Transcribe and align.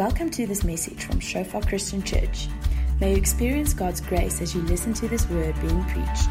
Welcome 0.00 0.30
to 0.30 0.46
this 0.46 0.64
message 0.64 1.04
from 1.04 1.20
Shofar 1.20 1.60
Christian 1.60 2.02
Church. 2.02 2.48
May 3.00 3.10
you 3.10 3.18
experience 3.18 3.74
God's 3.74 4.00
grace 4.00 4.40
as 4.40 4.54
you 4.54 4.62
listen 4.62 4.94
to 4.94 5.06
this 5.06 5.28
word 5.28 5.54
being 5.60 5.84
preached. 5.84 6.30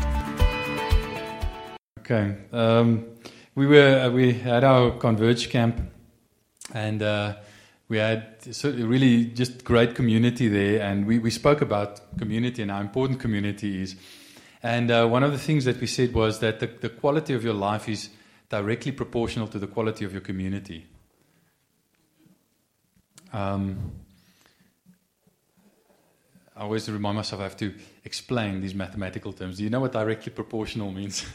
Okay, 2.00 2.36
um, 2.52 3.06
we 3.54 3.68
were 3.68 4.06
uh, 4.06 4.10
we 4.10 4.34
had 4.34 4.64
our 4.64 4.98
Converge 4.98 5.52
camp, 5.52 5.82
and 6.74 7.04
uh, 7.04 7.36
we 7.90 7.98
had 7.98 8.38
really 8.64 9.26
just 9.26 9.64
great 9.64 9.94
community 9.94 10.48
there, 10.48 10.82
and 10.82 11.06
we, 11.06 11.20
we 11.20 11.30
spoke 11.30 11.62
about 11.62 12.18
community 12.18 12.64
and 12.64 12.72
how 12.72 12.82
important 12.82 13.20
community 13.20 13.84
is. 13.84 13.96
And 14.64 14.90
uh, 14.90 15.06
one 15.06 15.22
of 15.22 15.32
the 15.32 15.38
things 15.38 15.66
that 15.66 15.80
we 15.80 15.86
said 15.86 16.16
was 16.16 16.40
that 16.40 16.60
the, 16.60 16.66
the 16.66 16.90
quality 16.90 17.36
of 17.36 17.44
your 17.44 17.54
life 17.54 17.88
is 17.88 18.10
directly 18.50 18.94
proportional 18.94 19.48
to 19.48 19.60
the 19.60 19.68
quality 19.68 20.06
of 20.06 20.12
your 20.12 20.22
community. 20.22 20.88
Um, 23.32 23.92
I 26.56 26.64
always 26.64 26.90
remind 26.90 27.16
myself 27.16 27.40
I 27.40 27.44
have 27.44 27.58
to 27.58 27.74
explain 28.04 28.60
these 28.60 28.76
mathematical 28.76 29.32
terms. 29.32 29.58
Do 29.58 29.64
you 29.64 29.70
know 29.70 29.80
what 29.80 29.94
directly 29.94 30.32
proportional 30.34 30.92
means? 30.92 31.26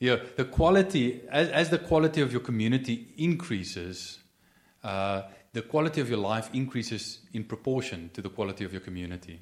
yeah, 0.00 0.16
the 0.36 0.46
quality, 0.50 1.20
as, 1.30 1.48
as, 1.50 1.70
the 1.70 1.78
quality 1.78 2.22
of 2.22 2.32
your 2.32 2.40
community 2.40 3.06
increases, 3.18 4.18
uh, 4.82 5.22
the 5.52 5.62
quality 5.62 6.00
of 6.00 6.08
your 6.08 6.18
life 6.18 6.50
increases 6.52 7.20
in 7.34 7.44
proportion 7.44 8.10
to 8.14 8.20
the 8.20 8.30
quality 8.30 8.64
of 8.64 8.72
your 8.72 8.80
community. 8.80 9.40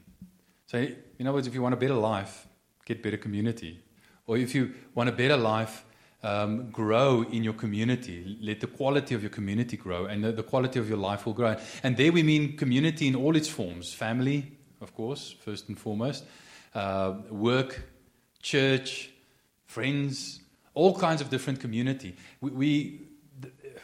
So, 0.67 0.79
in 1.19 1.27
other 1.27 1.33
words, 1.37 1.47
if 1.47 1.55
you 1.55 1.63
want 1.63 1.75
a 1.75 1.79
better 1.79 1.95
life, 1.95 2.47
get 2.85 3.03
better 3.03 3.17
community. 3.17 3.81
Or 4.27 4.37
if 4.37 4.55
you 4.55 4.75
want 4.95 5.09
a 5.09 5.13
better 5.13 5.37
life, 5.37 5.85
um, 6.25 6.71
grow 6.71 7.23
in 7.23 7.45
your 7.45 7.53
community. 7.53 8.39
Let 8.41 8.61
the 8.61 8.67
quality 8.67 9.15
of 9.15 9.23
your 9.23 9.31
community 9.31 9.77
grow, 9.77 10.07
and 10.07 10.25
the, 10.25 10.33
the, 10.33 10.43
quality 10.43 10.79
of 10.79 10.89
your 10.89 10.97
life 10.99 11.27
will 11.27 11.35
grow. 11.35 11.57
And 11.83 11.97
there 11.97 12.11
we 12.11 12.23
mean 12.23 12.57
community 12.57 13.07
in 13.07 13.15
all 13.15 13.37
its 13.37 13.49
forms 13.49 13.93
family, 13.93 14.53
of 14.81 14.95
course, 14.95 15.37
first 15.45 15.69
and 15.69 15.79
foremost, 15.79 16.25
uh, 16.75 17.15
work, 17.31 17.83
church, 18.41 19.11
friends, 19.67 20.41
all 20.73 20.99
kinds 20.99 21.21
of 21.21 21.29
different 21.29 21.61
community. 21.61 22.17
We, 22.41 22.51
we 22.51 23.01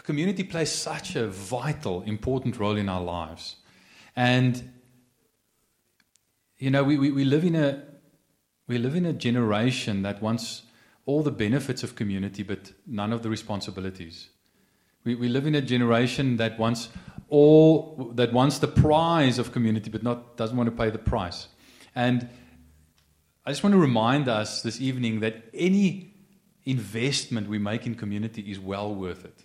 community 0.03 0.43
plays 0.43 0.73
such 0.73 1.17
a 1.17 1.29
vital, 1.29 2.03
important 2.03 2.59
role 2.59 2.77
in 2.77 2.89
our 2.89 3.03
lives. 3.03 3.57
And, 4.17 4.73
you 6.59 6.71
know, 6.71 6.85
we, 6.85 6.99
we, 6.99 7.11
we 7.13 7.25
live 7.25 7.45
in 7.45 7.55
a 7.55 7.85
we 8.67 8.79
live 8.79 8.95
in 8.95 9.05
a 9.05 9.13
generation 9.13 10.03
that 10.03 10.23
wants 10.23 10.63
all 11.07 11.23
the 11.23 11.31
benefits 11.31 11.83
of 11.83 11.95
community, 11.95 12.43
but 12.43 12.73
none 12.87 13.13
of 13.13 13.23
the 13.23 13.31
responsibilities. 13.31 14.29
We, 15.05 15.15
we 15.15 15.29
live 15.29 15.47
in 15.47 15.55
a 15.55 15.63
generation 15.63 16.37
that 16.37 16.59
wants 16.59 16.91
all 17.29 18.13
that 18.15 18.33
wants 18.33 18.59
the 18.59 18.69
prize 18.69 19.39
of 19.39 19.53
community, 19.53 19.91
but 19.91 20.03
not 20.03 20.37
doesn't 20.37 20.57
want 20.57 20.69
to 20.69 20.77
pay 20.77 20.91
the 20.91 20.99
price. 20.99 21.49
And 21.95 22.29
I 23.47 23.51
just 23.51 23.63
want 23.63 23.75
to 23.75 23.81
remind 23.81 24.29
us 24.29 24.63
this 24.63 24.81
evening 24.81 25.21
that 25.21 25.45
any 25.55 26.15
investment 26.65 27.49
we 27.49 27.59
make 27.59 27.87
in 27.87 27.95
community 27.95 28.43
is 28.43 28.59
well 28.61 28.95
worth 28.95 29.25
it. 29.25 29.45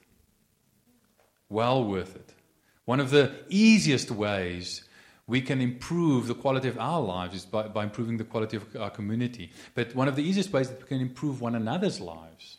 Well 1.50 1.84
worth 1.84 2.16
it. 2.16 2.34
One 2.86 3.00
of 3.00 3.10
the 3.10 3.34
easiest 3.50 4.12
ways 4.12 4.84
we 5.28 5.42
can 5.42 5.60
improve 5.60 6.28
the 6.28 6.36
quality 6.36 6.68
of 6.68 6.78
our 6.78 7.02
lives 7.02 7.36
is 7.36 7.46
by, 7.46 7.68
by 7.68 7.84
improving 7.84 8.18
the 8.18 8.24
quality 8.24 8.58
of 8.58 8.76
our 8.76 8.92
community. 8.92 9.52
But 9.74 9.96
one 9.96 10.08
of 10.08 10.16
the 10.16 10.24
easiest 10.24 10.54
ways 10.54 10.70
that 10.70 10.80
we 10.80 10.88
can 10.88 11.02
improve 11.02 11.42
one 11.42 11.56
another's 11.56 12.00
lives 12.00 12.58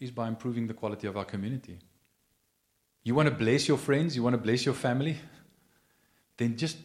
is 0.00 0.10
by 0.10 0.28
improving 0.28 0.66
the 0.66 0.74
quality 0.74 1.06
of 1.06 1.16
our 1.16 1.26
community. 1.26 1.78
You 3.02 3.14
want 3.14 3.28
to 3.28 3.34
bless 3.34 3.68
your 3.68 3.76
friends, 3.76 4.16
you 4.16 4.22
want 4.22 4.34
to 4.34 4.38
bless 4.38 4.64
your 4.64 4.74
family, 4.74 5.16
then 6.38 6.56
just 6.56 6.78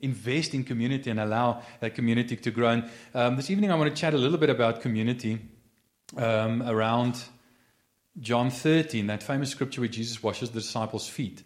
invest 0.00 0.52
in 0.52 0.64
community 0.64 1.10
and 1.10 1.20
allow 1.20 1.62
that 1.80 1.94
community 1.94 2.36
to 2.36 2.50
grow. 2.50 2.68
And 2.68 2.90
um, 3.14 3.36
this 3.36 3.50
evening, 3.50 3.70
I 3.70 3.76
want 3.76 3.94
to 3.94 4.00
chat 4.00 4.14
a 4.14 4.18
little 4.18 4.38
bit 4.38 4.50
about 4.50 4.80
community 4.80 5.38
um, 6.16 6.62
around 6.62 7.22
John 8.18 8.50
13, 8.50 9.06
that 9.06 9.22
famous 9.22 9.50
scripture 9.50 9.80
where 9.80 9.88
Jesus 9.88 10.22
washes 10.22 10.50
the 10.50 10.60
disciples' 10.60 11.08
feet. 11.08 11.42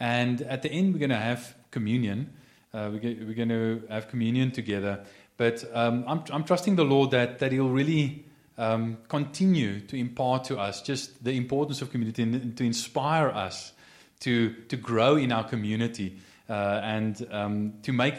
And 0.00 0.42
at 0.42 0.62
the 0.62 0.70
end, 0.70 0.92
we're 0.92 1.00
going 1.00 1.10
to 1.10 1.16
have 1.16 1.54
communion. 1.70 2.32
Uh, 2.72 2.90
we're, 2.92 3.34
going 3.34 3.48
to 3.48 3.82
have 3.90 4.08
communion 4.08 4.50
together. 4.50 5.04
But 5.36 5.64
um, 5.74 6.04
I'm, 6.06 6.24
I'm, 6.32 6.44
trusting 6.44 6.76
the 6.76 6.84
Lord 6.84 7.10
that, 7.10 7.38
that 7.40 7.52
He'll 7.52 7.68
really 7.68 8.24
um, 8.56 8.98
continue 9.08 9.80
to 9.80 9.96
impart 9.96 10.44
to 10.44 10.58
us 10.58 10.82
just 10.82 11.22
the 11.24 11.32
importance 11.32 11.82
of 11.82 11.90
community 11.90 12.22
and 12.22 12.56
to 12.56 12.64
inspire 12.64 13.28
us 13.28 13.72
to, 14.20 14.54
to 14.68 14.76
grow 14.76 15.16
in 15.16 15.32
our 15.32 15.44
community 15.44 16.18
uh, 16.48 16.80
and 16.82 17.26
um, 17.30 17.74
to 17.82 17.92
make 17.92 18.14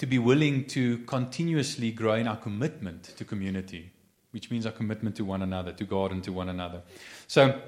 to 0.00 0.06
be 0.06 0.18
willing 0.18 0.64
to 0.64 0.96
continuously 1.00 1.90
grow 1.90 2.14
in 2.14 2.26
our 2.26 2.38
commitment 2.38 3.02
to 3.18 3.22
community, 3.22 3.92
which 4.30 4.50
means 4.50 4.64
our 4.64 4.72
commitment 4.72 5.14
to 5.14 5.26
one 5.26 5.42
another, 5.42 5.72
to 5.72 5.84
God 5.84 6.10
and 6.10 6.24
to 6.24 6.32
one 6.32 6.48
another. 6.48 6.80
So 7.26 7.60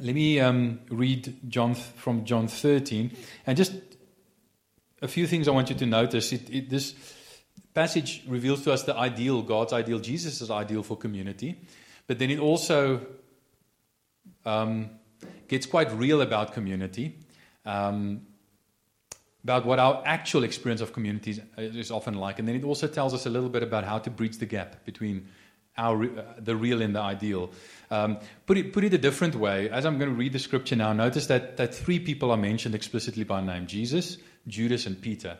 let 0.00 0.14
me 0.14 0.40
um, 0.40 0.80
read 0.90 1.36
John 1.48 1.74
from 1.74 2.24
John 2.24 2.48
13 2.48 3.16
and 3.46 3.56
just 3.56 3.72
a 5.00 5.08
few 5.08 5.26
things 5.26 5.48
I 5.48 5.52
want 5.52 5.70
you 5.70 5.76
to 5.76 5.86
notice. 5.86 6.32
It, 6.32 6.50
it, 6.50 6.70
this 6.70 6.94
passage 7.74 8.24
reveals 8.26 8.62
to 8.64 8.72
us 8.72 8.82
the 8.82 8.96
ideal, 8.96 9.42
God's 9.42 9.72
ideal, 9.72 9.98
Jesus' 9.98 10.50
ideal 10.50 10.82
for 10.82 10.96
community, 10.96 11.60
but 12.06 12.18
then 12.18 12.30
it 12.30 12.38
also 12.38 13.06
um, 14.44 14.90
gets 15.48 15.66
quite 15.66 15.92
real 15.92 16.20
about 16.20 16.52
community, 16.52 17.18
um, 17.64 18.22
about 19.44 19.66
what 19.66 19.78
our 19.78 20.02
actual 20.04 20.42
experience 20.42 20.80
of 20.80 20.92
community 20.92 21.30
is, 21.30 21.76
is 21.76 21.90
often 21.90 22.14
like, 22.14 22.38
and 22.38 22.48
then 22.48 22.56
it 22.56 22.64
also 22.64 22.88
tells 22.88 23.14
us 23.14 23.26
a 23.26 23.30
little 23.30 23.48
bit 23.48 23.62
about 23.62 23.84
how 23.84 23.98
to 23.98 24.10
bridge 24.10 24.38
the 24.38 24.46
gap 24.46 24.84
between 24.84 25.28
our, 25.78 26.04
uh, 26.04 26.24
the 26.38 26.56
real 26.56 26.82
and 26.82 26.94
the 26.94 27.00
ideal. 27.00 27.50
Um, 27.90 28.18
put, 28.46 28.58
it, 28.58 28.72
put 28.72 28.84
it 28.84 28.94
a 28.94 28.98
different 28.98 29.34
way, 29.34 29.70
as 29.70 29.84
I'm 29.84 29.98
going 29.98 30.10
to 30.10 30.16
read 30.16 30.32
the 30.32 30.38
scripture 30.38 30.76
now, 30.76 30.92
notice 30.92 31.26
that, 31.28 31.56
that 31.56 31.74
three 31.74 32.00
people 32.00 32.30
are 32.30 32.36
mentioned 32.36 32.74
explicitly 32.74 33.24
by 33.24 33.40
name 33.40 33.66
Jesus, 33.66 34.18
Judas, 34.46 34.86
and 34.86 35.00
Peter. 35.00 35.38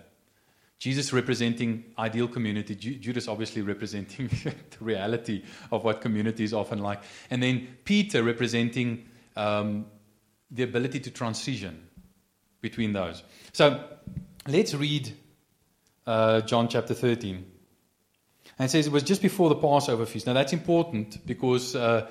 Jesus 0.79 1.13
representing 1.13 1.85
ideal 1.99 2.29
community, 2.29 2.75
Judas 2.75 3.29
obviously 3.29 3.63
representing 3.63 4.29
the 4.45 4.55
reality 4.81 5.43
of 5.73 5.85
what 5.85 6.01
community 6.01 6.45
is 6.45 6.53
often 6.53 6.81
like, 6.81 7.03
and 7.31 7.43
then 7.43 7.67
Peter 7.85 8.23
representing 8.23 9.07
um, 9.37 9.87
the 10.51 10.63
ability 10.63 11.01
to 11.01 11.11
transition 11.11 11.89
between 12.61 12.93
those. 12.93 13.23
So 13.53 13.85
let's 14.47 14.75
read 14.75 15.13
uh, 16.07 16.43
John 16.43 16.69
chapter 16.69 16.95
13. 16.95 17.53
And 18.59 18.67
it 18.67 18.71
says 18.71 18.87
it 18.87 18.93
was 18.93 19.03
just 19.03 19.23
before 19.23 19.49
the 19.49 19.57
Passover 19.57 20.07
feast. 20.07 20.27
Now 20.27 20.33
that's 20.35 20.53
important 20.53 21.27
because 21.27 21.75
uh, 21.75 22.09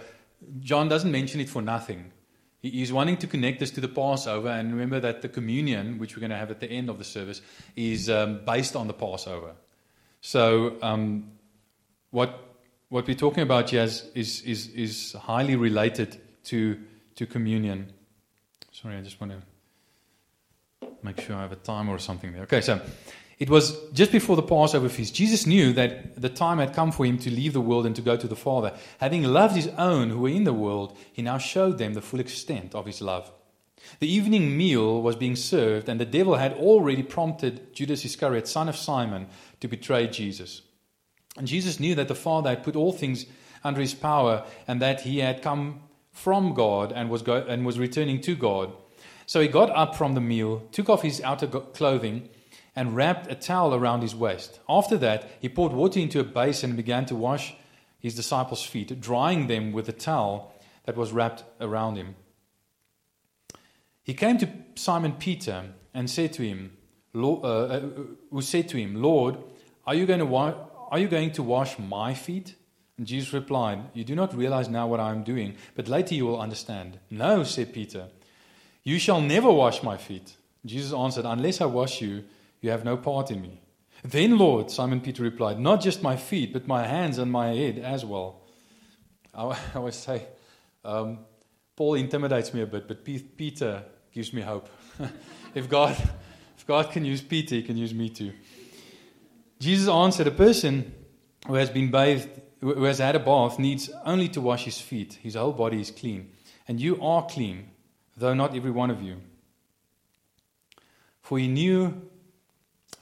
John 0.59 0.89
doesn't 0.89 1.11
mention 1.11 1.39
it 1.39 1.49
for 1.49 1.61
nothing. 1.61 2.11
He's 2.61 2.91
wanting 2.91 3.17
to 3.17 3.27
connect 3.27 3.61
us 3.61 3.69
to 3.71 3.81
the 3.81 3.87
Passover, 3.87 4.49
and 4.49 4.71
remember 4.71 4.99
that 4.99 5.21
the 5.21 5.29
communion, 5.29 5.99
which 5.99 6.15
we're 6.15 6.21
going 6.21 6.31
to 6.31 6.37
have 6.37 6.49
at 6.49 6.59
the 6.59 6.67
end 6.67 6.89
of 6.89 6.97
the 6.97 7.03
service, 7.03 7.41
is 7.75 8.09
um, 8.09 8.41
based 8.43 8.75
on 8.75 8.87
the 8.87 8.93
Passover. 8.93 9.53
So, 10.21 10.77
um, 10.81 11.31
what 12.09 12.45
what 12.89 13.07
we're 13.07 13.15
talking 13.15 13.43
about 13.43 13.71
here 13.71 13.83
is, 13.83 14.09
is, 14.13 14.41
is, 14.43 14.67
is 14.69 15.13
highly 15.13 15.55
related 15.55 16.17
to, 16.45 16.79
to 17.15 17.25
communion. 17.25 17.91
Sorry, 18.71 18.95
I 18.95 19.01
just 19.01 19.19
want 19.19 19.33
to 20.81 20.87
make 21.01 21.19
sure 21.21 21.35
I 21.35 21.41
have 21.41 21.51
a 21.51 21.57
time 21.57 21.89
or 21.89 21.97
something 21.99 22.31
there. 22.31 22.43
Okay, 22.43 22.61
so 22.61 22.79
it 23.37 23.49
was 23.49 23.77
just 23.91 24.11
before 24.11 24.35
the 24.35 24.43
Passover 24.43 24.87
feast. 24.87 25.13
Jesus 25.13 25.45
knew 25.45 25.73
that 25.73 26.21
the 26.21 26.29
time 26.29 26.59
had 26.59 26.73
come 26.73 26.91
for 26.91 27.05
him 27.05 27.17
to 27.19 27.29
leave 27.29 27.53
the 27.53 27.61
world 27.61 27.85
and 27.85 27.95
to 27.95 28.01
go 28.01 28.15
to 28.15 28.27
the 28.27 28.35
Father. 28.35 28.73
Having 28.99 29.23
loved 29.23 29.55
his 29.55 29.67
own 29.77 30.09
who 30.09 30.19
were 30.19 30.29
in 30.29 30.45
the 30.45 30.53
world, 30.53 30.97
he 31.11 31.21
now 31.21 31.37
showed 31.37 31.77
them 31.77 31.93
the 31.93 32.01
full 32.01 32.21
extent 32.21 32.73
of 32.73 32.85
his 32.85 33.01
love. 33.01 33.31
The 33.99 34.11
evening 34.11 34.57
meal 34.57 35.01
was 35.01 35.15
being 35.15 35.35
served, 35.35 35.89
and 35.89 35.99
the 35.99 36.05
devil 36.05 36.35
had 36.35 36.53
already 36.53 37.03
prompted 37.03 37.73
Judas 37.73 38.05
Iscariot, 38.05 38.47
son 38.47 38.69
of 38.69 38.77
Simon, 38.77 39.27
to 39.59 39.67
betray 39.67 40.07
Jesus. 40.07 40.61
And 41.37 41.47
Jesus 41.47 41.79
knew 41.79 41.93
that 41.95 42.07
the 42.07 42.15
Father 42.15 42.49
had 42.51 42.63
put 42.63 42.75
all 42.75 42.93
things 42.93 43.25
under 43.63 43.81
his 43.81 43.93
power, 43.93 44.45
and 44.67 44.81
that 44.81 45.01
he 45.01 45.19
had 45.19 45.41
come 45.41 45.81
from 46.11 46.53
God 46.53 46.93
and 46.93 47.09
was, 47.09 47.21
go- 47.21 47.45
and 47.47 47.65
was 47.65 47.77
returning 47.77 48.21
to 48.21 48.35
God. 48.35 48.71
So 49.25 49.41
he 49.41 49.47
got 49.47 49.69
up 49.71 49.95
from 49.95 50.13
the 50.13 50.21
meal, 50.21 50.63
took 50.71 50.89
off 50.89 51.01
his 51.01 51.19
outer 51.21 51.47
clothing, 51.47 52.29
and 52.75 52.95
wrapped 52.95 53.31
a 53.31 53.35
towel 53.35 53.73
around 53.73 54.01
his 54.01 54.15
waist. 54.15 54.59
After 54.67 54.97
that, 54.97 55.29
he 55.39 55.49
poured 55.49 55.71
water 55.71 55.99
into 55.99 56.19
a 56.19 56.23
basin 56.23 56.71
and 56.71 56.77
began 56.77 57.05
to 57.05 57.15
wash 57.15 57.55
his 57.99 58.15
disciples' 58.15 58.63
feet, 58.63 58.99
drying 58.99 59.47
them 59.47 59.71
with 59.71 59.85
the 59.85 59.93
towel 59.93 60.53
that 60.83 60.97
was 60.97 61.11
wrapped 61.11 61.43
around 61.59 61.95
him. 61.95 62.15
He 64.03 64.13
came 64.13 64.37
to 64.37 64.49
Simon 64.75 65.13
Peter 65.13 65.71
and 65.93 66.09
said 66.09 66.33
to 66.33 66.43
him, 66.43 66.77
uh, 67.15 67.41
uh, 67.41 67.81
who 68.29 68.41
said 68.41 68.67
to 68.69 68.77
him, 68.77 69.01
Lord, 69.01 69.37
are 69.87 69.95
you, 69.95 70.05
going 70.05 70.19
to 70.19 70.25
wa- 70.25 70.55
are 70.91 70.99
you 70.99 71.07
going 71.07 71.31
to 71.31 71.43
wash 71.43 71.79
my 71.79 72.13
feet? 72.13 72.55
And 72.97 73.07
Jesus 73.07 73.33
replied, 73.33 73.79
You 73.93 74.03
do 74.03 74.15
not 74.15 74.35
realize 74.35 74.69
now 74.69 74.87
what 74.87 74.99
I 74.99 75.11
am 75.11 75.23
doing, 75.23 75.55
but 75.75 75.87
later 75.87 76.13
you 76.13 76.25
will 76.25 76.39
understand. 76.39 76.99
No, 77.09 77.43
said 77.43 77.73
Peter. 77.73 78.07
You 78.83 78.99
shall 78.99 79.21
never 79.21 79.51
wash 79.51 79.81
my 79.81 79.97
feet. 79.97 80.35
Jesus 80.65 80.93
answered, 80.93 81.25
Unless 81.25 81.61
I 81.61 81.65
wash 81.65 82.01
you, 82.01 82.23
you 82.65 82.71
have 82.71 82.83
no 82.83 82.97
part 82.97 83.29
in 83.29 83.39
me. 83.41 83.61
Then, 84.03 84.39
Lord, 84.39 84.71
Simon 84.71 84.99
Peter 84.99 85.21
replied, 85.21 85.59
Not 85.59 85.81
just 85.81 86.01
my 86.01 86.15
feet, 86.15 86.51
but 86.51 86.67
my 86.67 86.85
hands 86.87 87.19
and 87.19 87.31
my 87.31 87.49
head 87.49 87.77
as 87.77 88.03
well. 88.03 88.41
I 89.35 89.55
always 89.75 89.95
say, 89.95 90.25
um, 90.83 91.19
Paul 91.75 91.93
intimidates 91.93 92.55
me 92.55 92.61
a 92.61 92.65
bit, 92.65 92.87
but 92.87 93.05
Peter 93.05 93.83
gives 94.11 94.33
me 94.33 94.41
hope. 94.41 94.67
if, 95.53 95.69
God, 95.69 95.95
if 96.57 96.65
God 96.65 96.89
can 96.89 97.05
use 97.05 97.21
Peter, 97.21 97.53
he 97.53 97.61
can 97.61 97.77
use 97.77 97.93
me 97.93 98.09
too. 98.09 98.33
Jesus 99.59 99.87
answered, 99.87 100.25
A 100.25 100.31
person 100.31 100.91
who 101.45 101.53
has 101.53 101.69
been 101.69 101.91
bathed, 101.91 102.29
who 102.61 102.85
has 102.85 102.97
had 102.97 103.15
a 103.15 103.19
bath, 103.19 103.59
needs 103.59 103.91
only 104.05 104.27
to 104.29 104.41
wash 104.41 104.65
his 104.65 104.81
feet. 104.81 105.19
His 105.21 105.35
whole 105.35 105.53
body 105.53 105.81
is 105.81 105.91
clean. 105.91 106.31
And 106.67 106.81
you 106.81 106.99
are 106.99 107.27
clean, 107.27 107.69
though 108.17 108.33
not 108.33 108.55
every 108.55 108.71
one 108.71 108.89
of 108.89 109.03
you. 109.03 109.21
For 111.21 111.37
he 111.37 111.47
knew 111.47 112.09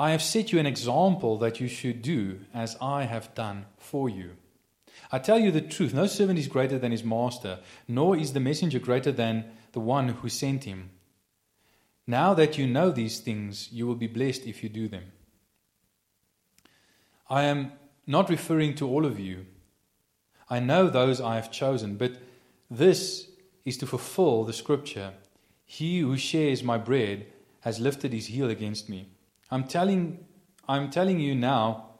I 0.00 0.12
have 0.12 0.22
set 0.22 0.50
you 0.50 0.58
an 0.58 0.64
example 0.64 1.36
that 1.40 1.60
you 1.60 1.68
should 1.68 2.00
do 2.00 2.40
as 2.54 2.74
I 2.80 3.02
have 3.02 3.34
done 3.34 3.66
for 3.76 4.08
you. 4.08 4.30
I 5.12 5.18
tell 5.18 5.38
you 5.38 5.50
the 5.50 5.60
truth 5.60 5.92
no 5.92 6.06
servant 6.06 6.38
is 6.38 6.48
greater 6.48 6.78
than 6.78 6.90
his 6.90 7.04
master, 7.04 7.58
nor 7.86 8.16
is 8.16 8.32
the 8.32 8.40
messenger 8.40 8.78
greater 8.78 9.12
than 9.12 9.44
the 9.72 9.80
one 9.80 10.08
who 10.08 10.30
sent 10.30 10.64
him. 10.64 10.88
Now 12.06 12.32
that 12.32 12.56
you 12.56 12.66
know 12.66 12.90
these 12.90 13.20
things, 13.20 13.68
you 13.70 13.86
will 13.86 13.94
be 13.94 14.06
blessed 14.06 14.46
if 14.46 14.62
you 14.62 14.70
do 14.70 14.88
them. 14.88 15.12
I 17.28 17.42
am 17.42 17.72
not 18.06 18.30
referring 18.30 18.76
to 18.76 18.88
all 18.88 19.04
of 19.04 19.20
you. 19.20 19.44
I 20.48 20.60
know 20.60 20.88
those 20.88 21.20
I 21.20 21.34
have 21.34 21.52
chosen, 21.52 21.96
but 21.96 22.12
this 22.70 23.28
is 23.66 23.76
to 23.76 23.86
fulfill 23.86 24.44
the 24.44 24.54
scripture 24.54 25.12
He 25.66 26.00
who 26.00 26.16
shares 26.16 26.62
my 26.62 26.78
bread 26.78 27.26
has 27.60 27.78
lifted 27.78 28.14
his 28.14 28.28
heel 28.28 28.48
against 28.48 28.88
me. 28.88 29.10
I'm 29.50 29.64
telling, 29.64 30.24
I'm 30.68 30.90
telling 30.90 31.20
you 31.20 31.34
now, 31.34 31.90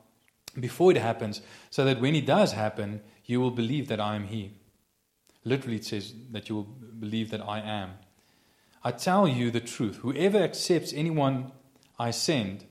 before 0.59 0.91
it 0.91 0.97
happens, 0.97 1.43
so 1.71 1.85
that 1.85 2.01
when 2.01 2.15
it 2.15 2.27
does 2.27 2.53
happen, 2.53 3.01
you 3.25 3.41
will 3.41 3.51
believe 3.51 3.89
that 3.89 4.01
I 4.01 4.17
am 4.17 4.27
He. 4.27 4.53
Literally, 5.45 5.77
it 5.77 5.85
says 5.85 6.13
that 6.33 6.49
you 6.49 6.57
will 6.57 6.69
believe 6.99 7.31
that 7.31 7.41
I 7.41 7.61
am. 7.61 7.93
I 8.83 8.93
tell 8.93 9.29
you 9.29 9.51
the 9.51 9.61
truth. 9.61 9.97
Whoever 9.97 10.39
accepts 10.39 10.93
anyone 10.93 11.53
I 11.99 12.11
send 12.11 12.65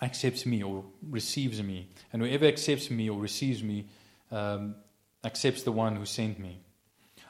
accepts 0.00 0.46
me 0.46 0.62
or 0.62 0.84
receives 1.08 1.62
me. 1.62 1.88
And 2.12 2.22
whoever 2.22 2.46
accepts 2.46 2.90
me 2.90 3.08
or 3.08 3.18
receives 3.18 3.62
me 3.62 3.86
um, 4.30 4.76
accepts 5.22 5.62
the 5.62 5.72
one 5.72 5.96
who 5.96 6.06
sent 6.06 6.38
me. 6.38 6.60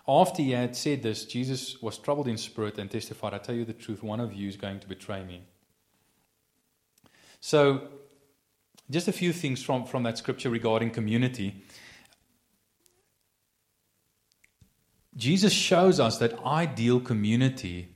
After 0.06 0.42
he 0.42 0.50
had 0.50 0.76
said 0.76 1.02
this, 1.02 1.24
Jesus 1.24 1.80
was 1.80 1.98
troubled 1.98 2.28
in 2.28 2.36
spirit 2.36 2.78
and 2.78 2.90
testified, 2.90 3.32
I 3.32 3.38
tell 3.38 3.54
you 3.54 3.64
the 3.64 3.72
truth, 3.72 4.02
one 4.02 4.20
of 4.20 4.34
you 4.34 4.48
is 4.48 4.56
going 4.56 4.80
to 4.80 4.88
betray 4.88 5.24
me. 5.24 5.42
So, 7.46 7.88
just 8.90 9.06
a 9.06 9.12
few 9.12 9.30
things 9.30 9.62
from, 9.62 9.84
from 9.84 10.02
that 10.04 10.16
scripture 10.16 10.48
regarding 10.48 10.92
community. 10.92 11.62
Jesus 15.14 15.52
shows 15.52 16.00
us 16.00 16.16
that 16.20 16.38
ideal 16.42 17.00
community 17.00 17.88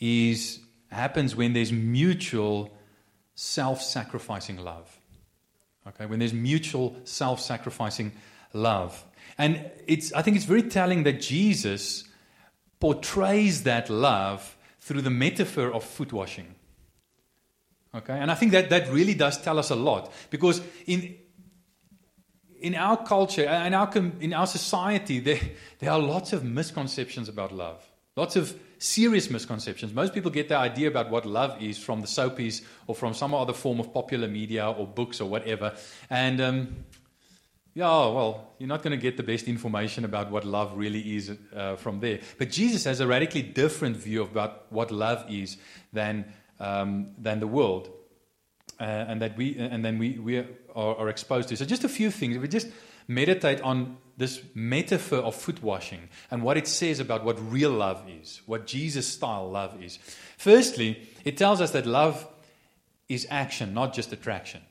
is 0.00 0.60
happens 0.90 1.36
when 1.36 1.52
there's 1.52 1.72
mutual 1.72 2.74
self-sacrificing 3.34 4.56
love. 4.56 4.98
Okay, 5.88 6.06
when 6.06 6.18
there's 6.18 6.32
mutual 6.32 6.96
self-sacrificing 7.04 8.12
love. 8.54 9.04
And 9.36 9.70
it's 9.86 10.10
I 10.14 10.22
think 10.22 10.38
it's 10.38 10.46
very 10.46 10.62
telling 10.62 11.02
that 11.02 11.20
Jesus 11.20 12.04
portrays 12.80 13.64
that 13.64 13.90
love 13.90 14.56
through 14.80 15.02
the 15.02 15.10
metaphor 15.10 15.70
of 15.70 15.84
foot 15.84 16.14
washing. 16.14 16.54
Okay, 17.94 18.18
and 18.18 18.30
I 18.30 18.34
think 18.34 18.52
that 18.52 18.70
that 18.70 18.90
really 18.90 19.14
does 19.14 19.40
tell 19.40 19.58
us 19.58 19.70
a 19.70 19.76
lot 19.76 20.12
because 20.30 20.60
in 20.86 21.16
in 22.60 22.74
our 22.74 22.96
culture, 23.04 23.44
in 23.44 23.74
our, 23.74 23.90
in 24.20 24.32
our 24.32 24.46
society, 24.46 25.20
there, 25.20 25.40
there 25.78 25.90
are 25.90 25.98
lots 25.98 26.32
of 26.32 26.42
misconceptions 26.42 27.28
about 27.28 27.52
love. 27.52 27.84
Lots 28.16 28.34
of 28.34 28.58
serious 28.78 29.30
misconceptions. 29.30 29.92
Most 29.92 30.14
people 30.14 30.30
get 30.30 30.48
their 30.48 30.58
idea 30.58 30.88
about 30.88 31.10
what 31.10 31.26
love 31.26 31.62
is 31.62 31.78
from 31.78 32.00
the 32.00 32.06
soapies 32.06 32.62
or 32.86 32.94
from 32.94 33.12
some 33.12 33.34
other 33.34 33.52
form 33.52 33.78
of 33.78 33.92
popular 33.92 34.26
media 34.26 34.68
or 34.70 34.86
books 34.86 35.20
or 35.20 35.28
whatever. 35.28 35.74
And 36.08 36.40
um, 36.40 36.76
yeah, 37.74 37.84
well, 37.84 38.54
you're 38.58 38.68
not 38.68 38.82
going 38.82 38.98
to 38.98 39.02
get 39.02 39.18
the 39.18 39.22
best 39.22 39.48
information 39.48 40.06
about 40.06 40.30
what 40.30 40.44
love 40.44 40.78
really 40.78 41.14
is 41.16 41.36
uh, 41.54 41.76
from 41.76 42.00
there. 42.00 42.20
But 42.38 42.50
Jesus 42.50 42.84
has 42.84 43.00
a 43.00 43.06
radically 43.06 43.42
different 43.42 43.98
view 43.98 44.22
about 44.22 44.72
what 44.72 44.90
love 44.90 45.26
is 45.28 45.58
than, 45.92 46.24
um, 46.60 47.08
than 47.18 47.40
the 47.40 47.46
world. 47.46 47.90
Uh, 48.78 48.82
and 48.84 49.22
that 49.22 49.36
we 49.38 49.56
and 49.56 49.82
then 49.82 49.98
we, 49.98 50.18
we 50.18 50.38
are, 50.38 50.46
are 50.74 51.08
exposed 51.08 51.48
to. 51.48 51.56
So 51.56 51.64
just 51.64 51.84
a 51.84 51.88
few 51.88 52.10
things. 52.10 52.36
We 52.36 52.46
just 52.46 52.68
meditate 53.08 53.60
on 53.62 53.96
this 54.16 54.42
metaphor 54.54 55.18
of 55.18 55.34
foot 55.34 55.62
washing 55.62 56.08
and 56.30 56.42
what 56.42 56.56
it 56.56 56.66
says 56.66 57.00
about 57.00 57.24
what 57.24 57.38
real 57.52 57.70
love 57.70 58.02
is, 58.08 58.40
what 58.46 58.66
Jesus 58.66 59.06
style 59.06 59.50
love 59.50 59.82
is. 59.82 59.98
Firstly, 60.36 61.08
it 61.24 61.36
tells 61.36 61.60
us 61.60 61.70
that 61.72 61.86
love 61.86 62.26
is 63.08 63.26
action, 63.30 63.74
not 63.74 63.94
just 63.94 64.12
attraction. 64.12 64.62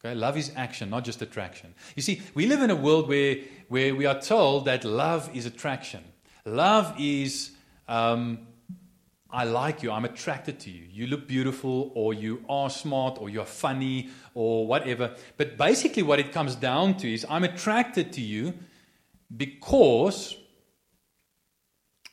Okay, 0.00 0.14
love 0.14 0.36
is 0.36 0.52
action, 0.54 0.90
not 0.90 1.04
just 1.04 1.20
attraction. 1.22 1.74
You 1.96 2.02
see, 2.02 2.22
we 2.34 2.46
live 2.46 2.62
in 2.62 2.70
a 2.70 2.76
world 2.76 3.08
where, 3.08 3.38
where 3.68 3.94
we 3.94 4.06
are 4.06 4.20
told 4.20 4.66
that 4.66 4.84
love 4.84 5.28
is 5.34 5.44
attraction. 5.44 6.04
Love 6.44 6.94
is 6.98 7.50
um, 7.88 8.46
I 9.30 9.44
like 9.44 9.82
you, 9.82 9.90
I'm 9.90 10.06
attracted 10.06 10.58
to 10.60 10.70
you. 10.70 10.86
You 10.90 11.06
look 11.06 11.28
beautiful, 11.28 11.92
or 11.94 12.14
you 12.14 12.42
are 12.48 12.70
smart, 12.70 13.18
or 13.20 13.28
you're 13.28 13.44
funny, 13.44 14.08
or 14.34 14.66
whatever. 14.66 15.14
But 15.36 15.58
basically, 15.58 16.02
what 16.02 16.18
it 16.18 16.32
comes 16.32 16.54
down 16.54 16.96
to 16.98 17.12
is 17.12 17.26
I'm 17.28 17.44
attracted 17.44 18.12
to 18.14 18.22
you 18.22 18.54
because 19.36 20.36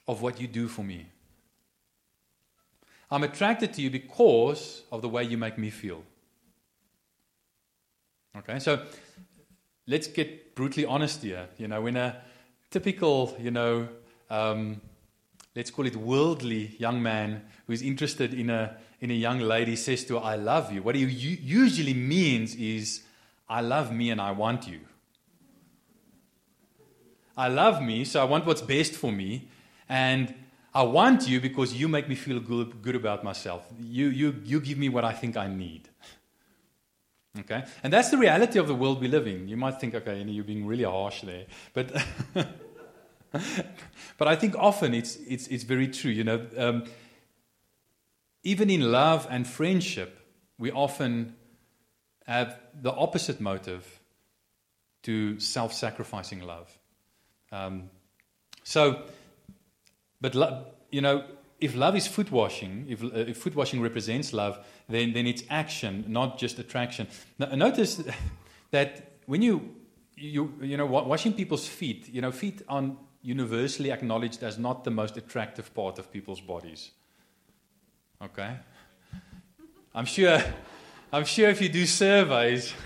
of 0.07 0.21
what 0.21 0.41
you 0.41 0.47
do 0.47 0.67
for 0.67 0.83
me. 0.83 1.07
I'm 3.09 3.23
attracted 3.23 3.73
to 3.75 3.81
you 3.81 3.89
because 3.89 4.83
of 4.91 5.01
the 5.01 5.07
way 5.09 5.23
you 5.23 5.37
make 5.37 5.57
me 5.57 5.69
feel. 5.69 6.03
Okay, 8.37 8.59
so 8.59 8.85
let's 9.87 10.07
get 10.07 10.53
brutally 10.53 10.85
honest 10.85 11.23
here. 11.23 11.47
You 11.57 11.69
know, 11.69 11.81
when 11.81 11.95
a 11.95 12.21
typical, 12.71 13.37
you 13.39 13.51
know, 13.51 13.87
um, 14.29 14.81
let's 15.55 15.71
call 15.71 15.85
it 15.85 15.95
worldly 15.95 16.75
young 16.77 17.01
man 17.01 17.43
who 17.65 17.73
is 17.73 17.81
interested 17.81 18.33
in 18.33 18.49
a, 18.49 18.75
in 18.99 19.09
a 19.09 19.13
young 19.13 19.39
lady 19.39 19.75
says 19.75 20.03
to 20.05 20.15
her, 20.15 20.25
I 20.25 20.35
love 20.35 20.71
you, 20.71 20.81
what 20.81 20.95
he 20.95 21.05
usually 21.05 21.93
means 21.93 22.55
is, 22.55 23.03
I 23.47 23.61
love 23.61 23.91
me 23.91 24.09
and 24.09 24.19
I 24.19 24.31
want 24.31 24.67
you. 24.67 24.79
I 27.37 27.47
love 27.49 27.81
me, 27.81 28.05
so 28.05 28.21
I 28.21 28.23
want 28.23 28.45
what's 28.45 28.61
best 28.61 28.93
for 28.93 29.11
me. 29.11 29.47
And 29.89 30.33
I 30.73 30.83
want 30.83 31.27
you 31.27 31.39
because 31.39 31.73
you 31.73 31.87
make 31.87 32.09
me 32.09 32.15
feel 32.15 32.39
good, 32.39 32.81
good 32.81 32.95
about 32.95 33.23
myself. 33.23 33.65
You, 33.79 34.07
you, 34.07 34.41
you 34.43 34.59
give 34.59 34.77
me 34.77 34.89
what 34.89 35.05
I 35.05 35.13
think 35.13 35.37
I 35.37 35.47
need. 35.47 35.89
Okay? 37.39 37.63
And 37.83 37.91
that's 37.91 38.09
the 38.09 38.17
reality 38.17 38.57
of 38.57 38.67
the 38.67 38.75
world 38.75 39.01
we 39.01 39.07
live 39.07 39.27
in. 39.27 39.47
You 39.47 39.57
might 39.57 39.79
think, 39.79 39.95
okay, 39.95 40.21
you're 40.23 40.43
being 40.43 40.65
really 40.65 40.85
harsh 40.85 41.21
there. 41.21 41.45
But 41.73 41.91
but 44.17 44.27
I 44.27 44.35
think 44.35 44.55
often 44.57 44.93
it's, 44.93 45.15
it's, 45.27 45.47
it's 45.47 45.63
very 45.63 45.87
true. 45.87 46.11
You 46.11 46.23
know, 46.23 46.45
um, 46.57 46.83
even 48.43 48.69
in 48.69 48.91
love 48.91 49.27
and 49.29 49.47
friendship, 49.47 50.19
we 50.57 50.71
often 50.71 51.35
have 52.25 52.59
the 52.73 52.91
opposite 52.91 53.39
motive 53.39 53.99
to 55.03 55.39
self 55.39 55.73
sacrificing 55.73 56.41
love. 56.41 56.77
Um, 57.51 57.89
so, 58.63 59.03
but, 60.19 60.33
lo- 60.33 60.65
you 60.91 61.01
know, 61.01 61.25
if 61.59 61.75
love 61.75 61.95
is 61.95 62.07
foot 62.07 62.31
washing, 62.31 62.85
if, 62.89 63.03
uh, 63.03 63.07
if 63.13 63.37
foot 63.37 63.55
washing 63.55 63.81
represents 63.81 64.33
love, 64.33 64.65
then, 64.89 65.13
then 65.13 65.27
it's 65.27 65.43
action, 65.49 66.05
not 66.07 66.37
just 66.37 66.59
attraction. 66.59 67.07
Now, 67.37 67.47
notice 67.55 68.01
that 68.71 69.19
when 69.25 69.41
you, 69.41 69.75
you, 70.15 70.53
you 70.61 70.77
know, 70.77 70.85
washing 70.85 71.33
people's 71.33 71.67
feet, 71.67 72.09
you 72.09 72.21
know, 72.21 72.31
feet 72.31 72.61
on 72.67 72.97
universally 73.25 73.91
acknowledged 73.91 74.43
as 74.43 74.59
not 74.59 74.83
the 74.83 74.91
most 74.91 75.17
attractive 75.17 75.73
part 75.73 75.97
of 75.97 76.11
people's 76.11 76.39
bodies. 76.39 76.91
Okay? 78.21 78.55
I'm 79.95 80.05
sure, 80.05 80.41
I'm 81.11 81.25
sure 81.25 81.49
if 81.49 81.59
you 81.59 81.69
do 81.69 81.87
surveys, 81.87 82.71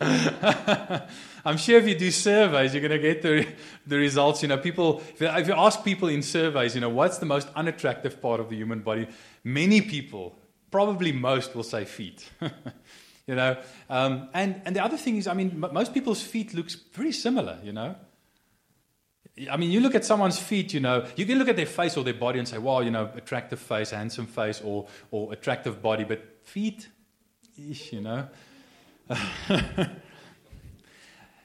I'm 0.00 1.58
sure 1.58 1.78
if 1.78 1.86
you 1.86 1.98
do 1.98 2.10
surveys, 2.10 2.72
you're 2.72 2.80
going 2.80 2.98
to 3.00 3.14
get 3.14 3.20
the, 3.22 3.46
the 3.86 3.98
results. 3.98 4.40
You 4.40 4.48
know, 4.48 4.56
people, 4.56 5.02
if 5.18 5.20
you, 5.20 5.54
ask 5.54 5.84
people 5.84 6.08
in 6.08 6.22
surveys, 6.22 6.74
you 6.74 6.80
know, 6.80 6.88
what's 6.88 7.18
the 7.18 7.26
most 7.26 7.48
unattractive 7.54 8.22
part 8.22 8.40
of 8.40 8.48
the 8.48 8.56
human 8.56 8.80
body? 8.80 9.06
Many 9.44 9.82
people, 9.82 10.38
probably 10.70 11.12
most, 11.12 11.54
will 11.54 11.62
say 11.62 11.84
feet. 11.84 12.28
you 13.26 13.34
know, 13.34 13.58
um, 13.90 14.28
and, 14.32 14.62
and 14.64 14.74
the 14.74 14.82
other 14.82 14.96
thing 14.96 15.16
is, 15.18 15.26
I 15.26 15.34
mean, 15.34 15.62
m- 15.62 15.74
most 15.74 15.92
people's 15.92 16.22
feet 16.22 16.54
looks 16.54 16.74
very 16.94 17.12
similar, 17.12 17.58
you 17.62 17.72
know. 17.72 17.96
I 19.50 19.56
mean, 19.56 19.70
you 19.70 19.80
look 19.80 19.94
at 19.94 20.04
someone's 20.04 20.38
feet, 20.38 20.72
you 20.72 20.80
know, 20.80 21.06
you 21.14 21.26
can 21.26 21.38
look 21.38 21.48
at 21.48 21.56
their 21.56 21.66
face 21.66 21.96
or 21.96 22.04
their 22.04 22.14
body 22.14 22.38
and 22.38 22.48
say, 22.48 22.58
wow, 22.58 22.80
you 22.80 22.90
know, 22.90 23.10
attractive 23.14 23.58
face, 23.58 23.90
handsome 23.90 24.26
face, 24.26 24.62
or, 24.64 24.86
or 25.10 25.32
attractive 25.32 25.82
body, 25.82 26.04
but 26.04 26.38
feet, 26.42 26.88
ish, 27.70 27.92
you 27.92 28.00
know. 28.00 28.28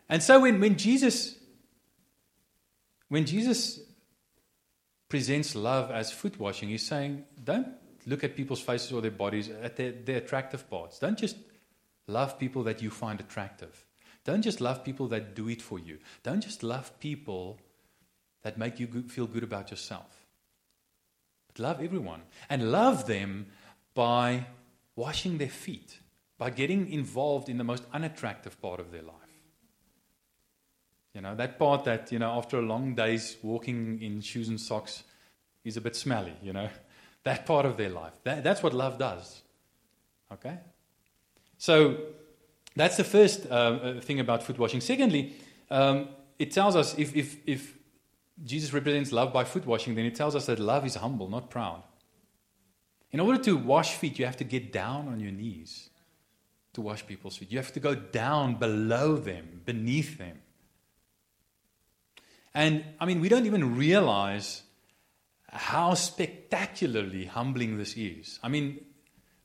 and 0.09 0.23
so 0.23 0.39
when, 0.39 0.59
when 0.59 0.77
Jesus 0.77 1.35
when 3.11 3.25
Jesus 3.25 3.81
presents 5.09 5.53
love 5.53 5.91
as 5.91 6.13
foot 6.13 6.39
washing, 6.39 6.69
he's 6.69 6.87
saying, 6.87 7.25
don't 7.43 7.67
look 8.07 8.23
at 8.23 8.37
people's 8.37 8.61
faces 8.61 8.93
or 8.93 9.01
their 9.01 9.11
bodies 9.11 9.49
at 9.49 9.75
their, 9.75 9.91
their 9.91 10.19
attractive 10.19 10.69
parts. 10.69 10.97
Don't 10.97 11.19
just 11.19 11.35
love 12.07 12.39
people 12.39 12.63
that 12.63 12.81
you 12.81 12.89
find 12.89 13.19
attractive. 13.19 13.85
Don't 14.23 14.41
just 14.41 14.61
love 14.61 14.85
people 14.85 15.09
that 15.09 15.35
do 15.35 15.49
it 15.49 15.61
for 15.61 15.77
you. 15.77 15.97
Don't 16.23 16.39
just 16.39 16.63
love 16.63 16.97
people 17.01 17.59
that 18.43 18.57
make 18.57 18.79
you 18.79 18.87
feel 19.07 19.27
good 19.27 19.43
about 19.43 19.71
yourself. 19.71 20.25
But 21.47 21.61
love 21.61 21.81
everyone. 21.81 22.21
And 22.49 22.71
love 22.71 23.07
them 23.07 23.47
by 23.93 24.45
washing 24.95 25.37
their 25.37 25.49
feet, 25.49 25.99
by 26.37 26.49
getting 26.49 26.91
involved 26.91 27.49
in 27.49 27.57
the 27.57 27.63
most 27.63 27.83
unattractive 27.93 28.61
part 28.61 28.79
of 28.79 28.91
their 28.91 29.03
life. 29.03 29.15
You 31.13 31.21
know, 31.21 31.35
that 31.35 31.59
part 31.59 31.83
that, 31.85 32.11
you 32.11 32.19
know, 32.19 32.31
after 32.31 32.57
a 32.57 32.61
long 32.61 32.95
day's 32.95 33.37
walking 33.41 34.01
in 34.01 34.21
shoes 34.21 34.47
and 34.47 34.59
socks 34.59 35.03
is 35.63 35.75
a 35.77 35.81
bit 35.81 35.95
smelly, 35.95 36.33
you 36.41 36.53
know. 36.53 36.69
That 37.23 37.45
part 37.45 37.67
of 37.67 37.77
their 37.77 37.91
life. 37.91 38.13
That, 38.23 38.43
that's 38.43 38.63
what 38.63 38.73
love 38.73 38.97
does. 38.97 39.43
Okay? 40.33 40.57
So, 41.59 41.97
that's 42.75 42.97
the 42.97 43.03
first 43.03 43.45
uh, 43.45 43.53
uh 43.53 44.01
thing 44.01 44.19
about 44.19 44.41
foot 44.41 44.57
washing. 44.57 44.81
Secondly, 44.81 45.35
um, 45.69 46.07
it 46.39 46.49
tells 46.49 46.75
us 46.75 46.97
if, 46.97 47.15
if, 47.15 47.37
if 47.45 47.77
Jesus 48.43 48.73
represents 48.73 49.11
love 49.11 49.31
by 49.31 49.43
foot 49.43 49.65
washing, 49.65 49.95
then 49.95 50.05
he 50.05 50.11
tells 50.11 50.35
us 50.35 50.45
that 50.47 50.59
love 50.59 50.85
is 50.85 50.95
humble, 50.95 51.29
not 51.29 51.49
proud. 51.49 51.83
In 53.11 53.19
order 53.19 53.41
to 53.43 53.57
wash 53.57 53.95
feet, 53.95 54.19
you 54.19 54.25
have 54.25 54.37
to 54.37 54.43
get 54.43 54.71
down 54.71 55.07
on 55.07 55.19
your 55.19 55.31
knees 55.31 55.89
to 56.73 56.81
wash 56.81 57.05
people's 57.05 57.37
feet. 57.37 57.51
You 57.51 57.57
have 57.57 57.73
to 57.73 57.79
go 57.79 57.93
down 57.93 58.55
below 58.55 59.17
them, 59.17 59.61
beneath 59.65 60.17
them. 60.17 60.39
And 62.53 62.83
I 62.99 63.05
mean, 63.05 63.19
we 63.19 63.29
don't 63.29 63.45
even 63.45 63.75
realize 63.77 64.63
how 65.49 65.93
spectacularly 65.93 67.25
humbling 67.25 67.77
this 67.77 67.95
is. 67.97 68.39
I 68.41 68.47
mean, 68.47 68.79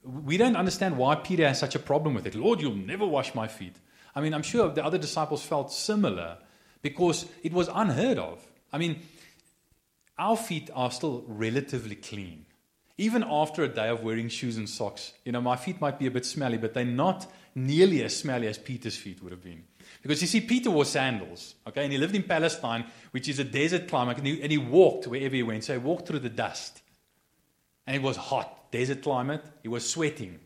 we 0.03 0.37
don't 0.37 0.57
understand 0.57 0.97
why 0.97 1.17
Peter 1.17 1.47
has 1.47 1.59
such 1.59 1.75
a 1.75 1.81
problem 1.81 2.15
with 2.15 2.27
it. 2.27 2.37
Lord, 2.37 2.61
you'll 2.61 2.77
never 2.77 3.07
wash 3.07 3.35
my 3.35 3.49
feet. 3.49 3.75
I 4.15 4.21
mean, 4.21 4.33
I'm 4.33 4.43
sure 4.43 4.69
the 4.69 4.85
other 4.85 4.99
disciples 4.99 5.43
felt 5.43 5.73
similar 5.73 6.39
because 6.83 7.27
it 7.43 7.53
was 7.53 7.69
unheard 7.73 8.19
of. 8.19 8.46
I 8.73 8.79
mean, 8.79 9.03
our 10.19 10.37
feet 10.37 10.71
are 10.75 10.91
still 10.91 11.25
relatively 11.27 11.95
clean. 11.95 12.47
Even 12.99 13.23
after 13.29 13.63
a 13.63 13.69
day 13.69 13.89
of 13.89 14.03
wearing 14.03 14.29
shoes 14.29 14.57
and 14.57 14.69
socks, 14.69 15.13
you 15.25 15.33
know, 15.33 15.41
my 15.41 15.57
feet 15.57 15.81
might 15.81 15.99
be 15.99 16.07
a 16.07 16.11
bit 16.11 16.25
smelly, 16.25 16.57
but 16.57 16.73
they're 16.73 16.85
not 16.85 17.31
nearly 17.55 18.03
as 18.03 18.17
smelly 18.17 18.47
as 18.47 18.57
Peter's 18.57 18.97
feet 18.97 19.23
would 19.23 19.33
have 19.33 19.43
been. 19.43 19.65
Because 20.03 20.23
you 20.23 20.27
see, 20.27 20.41
Peter 20.41 20.71
wore 20.71 20.87
sandals, 20.87 21.55
okay, 21.67 21.85
and 21.85 21.93
he 21.93 21.99
lived 21.99 22.15
in 22.15 22.23
Palestine, 22.23 22.87
which 23.11 23.29
is 23.29 23.39
a 23.39 23.45
desert 23.45 23.89
climate, 23.89 24.17
and 24.17 24.27
he, 24.27 24.43
and 24.43 24.51
he 24.51 24.59
walked 24.59 25.07
wherever 25.07 25.35
he 25.35 25.43
went. 25.43 25.65
So 25.65 25.75
he 25.75 25.79
walked 25.79 26.09
through 26.09 26.21
the 26.21 26.31
dust. 26.31 26.81
And 27.87 27.95
it 27.95 28.03
was 28.03 28.17
hot, 28.17 28.73
desert 28.73 29.03
climate. 29.03 29.45
He 29.63 29.69
was 29.69 29.89
sweating, 29.89 30.41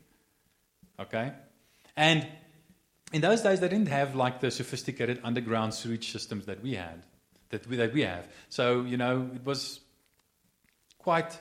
okay? 0.98 1.32
And 1.96 2.26
in 3.12 3.20
those 3.20 3.42
days, 3.42 3.60
they 3.60 3.68
didn't 3.68 3.88
have 3.88 4.14
like 4.14 4.40
the 4.40 4.50
sophisticated 4.50 5.20
underground 5.22 5.72
sewage 5.74 6.10
systems 6.10 6.46
that 6.46 6.62
we 6.62 6.74
had 6.74 7.02
that 7.50 7.66
we, 7.66 7.76
that 7.76 7.92
we 7.92 8.02
have. 8.02 8.28
So, 8.48 8.82
you 8.82 8.96
know, 8.96 9.30
it 9.34 9.44
was 9.44 9.80
quite 10.98 11.38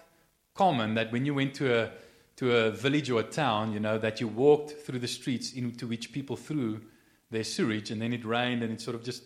common 0.54 0.96
that 0.96 1.12
when 1.12 1.26
you 1.26 1.34
went 1.34 1.54
to 1.56 1.84
a, 1.84 1.92
to 2.38 2.56
a 2.56 2.72
village 2.72 3.10
or 3.10 3.22
a 3.22 3.24
town, 3.24 3.74
you 3.74 3.80
know, 3.80 3.98
that 3.98 4.20
you 4.20 4.28
walked 4.28 4.72
through 4.72 5.00
the 5.00 5.08
streets 5.08 5.54
into 5.54 5.88
which 5.88 6.12
people 6.12 6.36
threw 6.36 6.82
their 7.32 7.44
sewage, 7.44 7.92
and 7.92 8.02
then 8.02 8.12
it 8.12 8.26
rained, 8.26 8.64
and 8.64 8.74
it 8.74 8.82
sort 8.82 8.96
of 8.96 9.04
just 9.04 9.24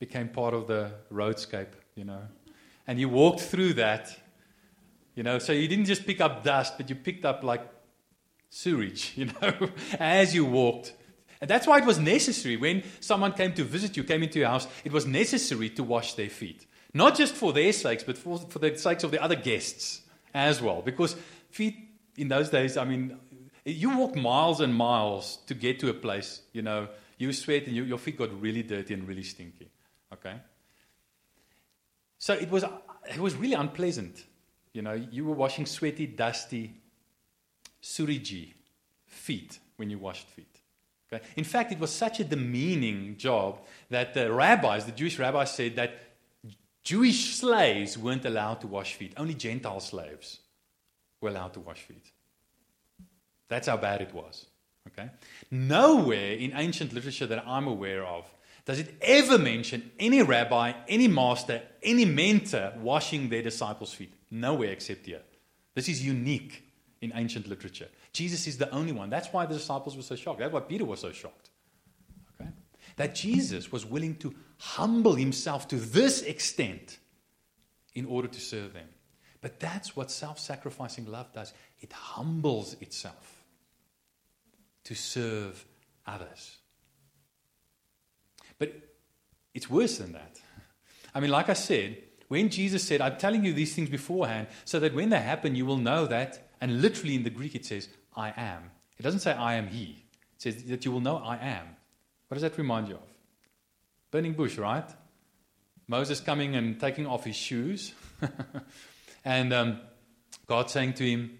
became 0.00 0.28
part 0.28 0.54
of 0.54 0.66
the 0.66 0.90
roadscape, 1.12 1.68
you 1.94 2.04
know. 2.04 2.22
And 2.86 2.98
you 2.98 3.08
walked 3.08 3.40
through 3.40 3.74
that, 3.74 4.18
you 5.14 5.22
know, 5.22 5.38
so 5.38 5.52
you 5.52 5.68
didn't 5.68 5.84
just 5.84 6.04
pick 6.04 6.20
up 6.20 6.42
dust, 6.42 6.74
but 6.76 6.88
you 6.88 6.96
picked 6.96 7.24
up 7.24 7.44
like 7.44 7.62
sewage, 8.48 9.12
you 9.16 9.26
know, 9.26 9.70
as 10.00 10.34
you 10.34 10.44
walked 10.44 10.94
and 11.40 11.48
that's 11.48 11.66
why 11.66 11.78
it 11.78 11.84
was 11.86 11.98
necessary 11.98 12.56
when 12.56 12.82
someone 13.00 13.32
came 13.32 13.54
to 13.54 13.64
visit 13.64 13.96
you, 13.96 14.04
came 14.04 14.22
into 14.22 14.38
your 14.38 14.48
house, 14.48 14.66
it 14.84 14.92
was 14.92 15.06
necessary 15.06 15.70
to 15.70 15.82
wash 15.82 16.14
their 16.14 16.28
feet. 16.28 16.66
Not 16.92 17.16
just 17.16 17.34
for 17.34 17.52
their 17.52 17.72
sakes, 17.72 18.02
but 18.02 18.18
for, 18.18 18.38
for 18.38 18.58
the 18.58 18.76
sakes 18.76 19.04
of 19.04 19.10
the 19.10 19.22
other 19.22 19.36
guests 19.36 20.02
as 20.34 20.60
well. 20.60 20.82
Because 20.82 21.16
feet 21.50 21.76
in 22.16 22.28
those 22.28 22.50
days, 22.50 22.76
I 22.76 22.84
mean, 22.84 23.16
you 23.64 23.96
walked 23.96 24.16
miles 24.16 24.60
and 24.60 24.74
miles 24.74 25.38
to 25.46 25.54
get 25.54 25.78
to 25.80 25.88
a 25.88 25.94
place, 25.94 26.42
you 26.52 26.62
know, 26.62 26.88
you 27.16 27.32
sweat 27.32 27.66
and 27.66 27.76
you, 27.76 27.84
your 27.84 27.98
feet 27.98 28.18
got 28.18 28.38
really 28.40 28.62
dirty 28.62 28.94
and 28.94 29.06
really 29.06 29.22
stinky. 29.22 29.70
Okay? 30.12 30.34
So 32.18 32.34
it 32.34 32.50
was, 32.50 32.64
it 33.08 33.18
was 33.18 33.34
really 33.34 33.54
unpleasant. 33.54 34.24
You 34.72 34.82
know, 34.82 34.92
you 34.92 35.24
were 35.24 35.34
washing 35.34 35.66
sweaty, 35.66 36.06
dusty, 36.06 36.74
suriji 37.82 38.52
feet 39.06 39.58
when 39.76 39.90
you 39.90 39.98
washed 39.98 40.28
feet. 40.28 40.49
Okay? 41.12 41.24
In 41.36 41.44
fact, 41.44 41.72
it 41.72 41.78
was 41.78 41.90
such 41.90 42.20
a 42.20 42.24
demeaning 42.24 43.16
job 43.16 43.60
that 43.88 44.14
the 44.14 44.32
rabbis, 44.32 44.84
the 44.84 44.92
Jewish 44.92 45.18
rabbis, 45.18 45.54
said 45.54 45.76
that 45.76 46.00
Jewish 46.84 47.34
slaves 47.36 47.98
weren't 47.98 48.24
allowed 48.24 48.60
to 48.62 48.66
wash 48.66 48.94
feet. 48.94 49.12
Only 49.16 49.34
Gentile 49.34 49.80
slaves 49.80 50.38
were 51.20 51.28
allowed 51.28 51.52
to 51.54 51.60
wash 51.60 51.80
feet. 51.80 52.10
That's 53.48 53.68
how 53.68 53.76
bad 53.76 54.00
it 54.00 54.14
was. 54.14 54.46
Okay? 54.88 55.10
Nowhere 55.50 56.32
in 56.32 56.52
ancient 56.54 56.92
literature 56.92 57.26
that 57.26 57.44
I'm 57.46 57.66
aware 57.66 58.04
of 58.04 58.24
does 58.64 58.78
it 58.78 58.94
ever 59.02 59.38
mention 59.38 59.90
any 59.98 60.22
rabbi, 60.22 60.72
any 60.88 61.08
master, 61.08 61.62
any 61.82 62.04
mentor 62.04 62.72
washing 62.78 63.28
their 63.28 63.42
disciples' 63.42 63.92
feet. 63.92 64.12
Nowhere 64.30 64.70
except 64.70 65.06
here. 65.06 65.22
This 65.74 65.88
is 65.88 66.04
unique 66.04 66.62
in 67.00 67.12
ancient 67.14 67.48
literature. 67.48 67.88
Jesus 68.12 68.46
is 68.46 68.58
the 68.58 68.70
only 68.70 68.92
one. 68.92 69.10
That's 69.10 69.28
why 69.28 69.46
the 69.46 69.54
disciples 69.54 69.96
were 69.96 70.02
so 70.02 70.16
shocked. 70.16 70.40
That's 70.40 70.52
why 70.52 70.60
Peter 70.60 70.84
was 70.84 71.00
so 71.00 71.12
shocked. 71.12 71.50
Okay? 72.40 72.50
That 72.96 73.14
Jesus 73.14 73.70
was 73.70 73.86
willing 73.86 74.16
to 74.16 74.34
humble 74.58 75.14
himself 75.14 75.68
to 75.68 75.76
this 75.76 76.22
extent 76.22 76.98
in 77.94 78.06
order 78.06 78.28
to 78.28 78.40
serve 78.40 78.72
them. 78.72 78.88
But 79.40 79.58
that's 79.58 79.96
what 79.96 80.10
self 80.10 80.38
sacrificing 80.38 81.06
love 81.06 81.32
does 81.32 81.52
it 81.80 81.92
humbles 81.92 82.76
itself 82.80 83.44
to 84.84 84.94
serve 84.94 85.64
others. 86.06 86.58
But 88.58 88.74
it's 89.54 89.70
worse 89.70 89.98
than 89.98 90.12
that. 90.12 90.40
I 91.14 91.20
mean, 91.20 91.30
like 91.30 91.48
I 91.48 91.54
said, 91.54 91.96
when 92.28 92.50
Jesus 92.50 92.84
said, 92.84 93.00
I'm 93.00 93.16
telling 93.16 93.44
you 93.44 93.52
these 93.52 93.74
things 93.74 93.88
beforehand 93.88 94.48
so 94.64 94.78
that 94.80 94.94
when 94.94 95.08
they 95.08 95.18
happen, 95.18 95.56
you 95.56 95.64
will 95.64 95.78
know 95.78 96.06
that 96.06 96.50
and 96.60 96.82
literally 96.82 97.14
in 97.14 97.24
the 97.24 97.30
Greek 97.30 97.54
it 97.54 97.64
says, 97.64 97.88
I 98.16 98.32
am. 98.36 98.70
It 98.98 99.02
doesn't 99.02 99.20
say, 99.20 99.32
I 99.32 99.54
am 99.54 99.68
he. 99.68 100.04
It 100.36 100.42
says 100.42 100.64
that 100.64 100.84
you 100.84 100.92
will 100.92 101.00
know 101.00 101.16
I 101.16 101.36
am. 101.36 101.66
What 102.28 102.36
does 102.36 102.42
that 102.42 102.56
remind 102.58 102.88
you 102.88 102.94
of? 102.94 103.08
Burning 104.10 104.32
bush, 104.32 104.58
right? 104.58 104.88
Moses 105.88 106.20
coming 106.20 106.54
and 106.54 106.78
taking 106.78 107.06
off 107.06 107.24
his 107.24 107.36
shoes. 107.36 107.94
and 109.24 109.52
um, 109.52 109.80
God 110.46 110.70
saying 110.70 110.94
to 110.94 111.04
him, 111.04 111.38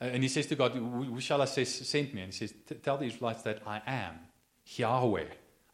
uh, 0.00 0.06
and 0.06 0.22
he 0.22 0.28
says 0.28 0.46
to 0.46 0.56
God, 0.56 0.72
Who 0.72 1.20
shall 1.20 1.42
I 1.42 1.46
say 1.46 1.64
sent 1.64 2.12
me? 2.14 2.22
And 2.22 2.32
he 2.32 2.46
says, 2.46 2.54
Tell 2.82 2.98
the 2.98 3.06
Israelites 3.06 3.42
that 3.42 3.62
I 3.66 3.80
am 3.86 4.14
Yahweh. 4.66 5.26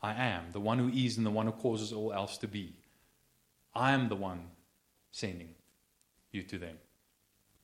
I 0.03 0.15
am 0.15 0.47
the 0.53 0.61
one 0.61 0.79
who 0.79 0.89
is 0.89 1.17
and 1.17 1.25
the 1.25 1.31
one 1.31 1.47
who 1.47 1.53
causes 1.53 1.93
all 1.93 2.13
else 2.13 2.39
to 2.39 2.49
be. 2.49 2.75
I 3.75 3.93
am 3.93 4.09
the 4.09 4.17
one 4.17 4.49
sending 5.11 5.55
you 6.33 6.43
to 6.43 6.59
them. 6.59 6.77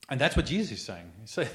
And 0.08 0.20
that's 0.20 0.37
what 0.37 0.46
Jesus 0.46 0.78
is 0.78 0.84
saying. 0.84 1.10
He 1.20 1.26
said, 1.26 1.50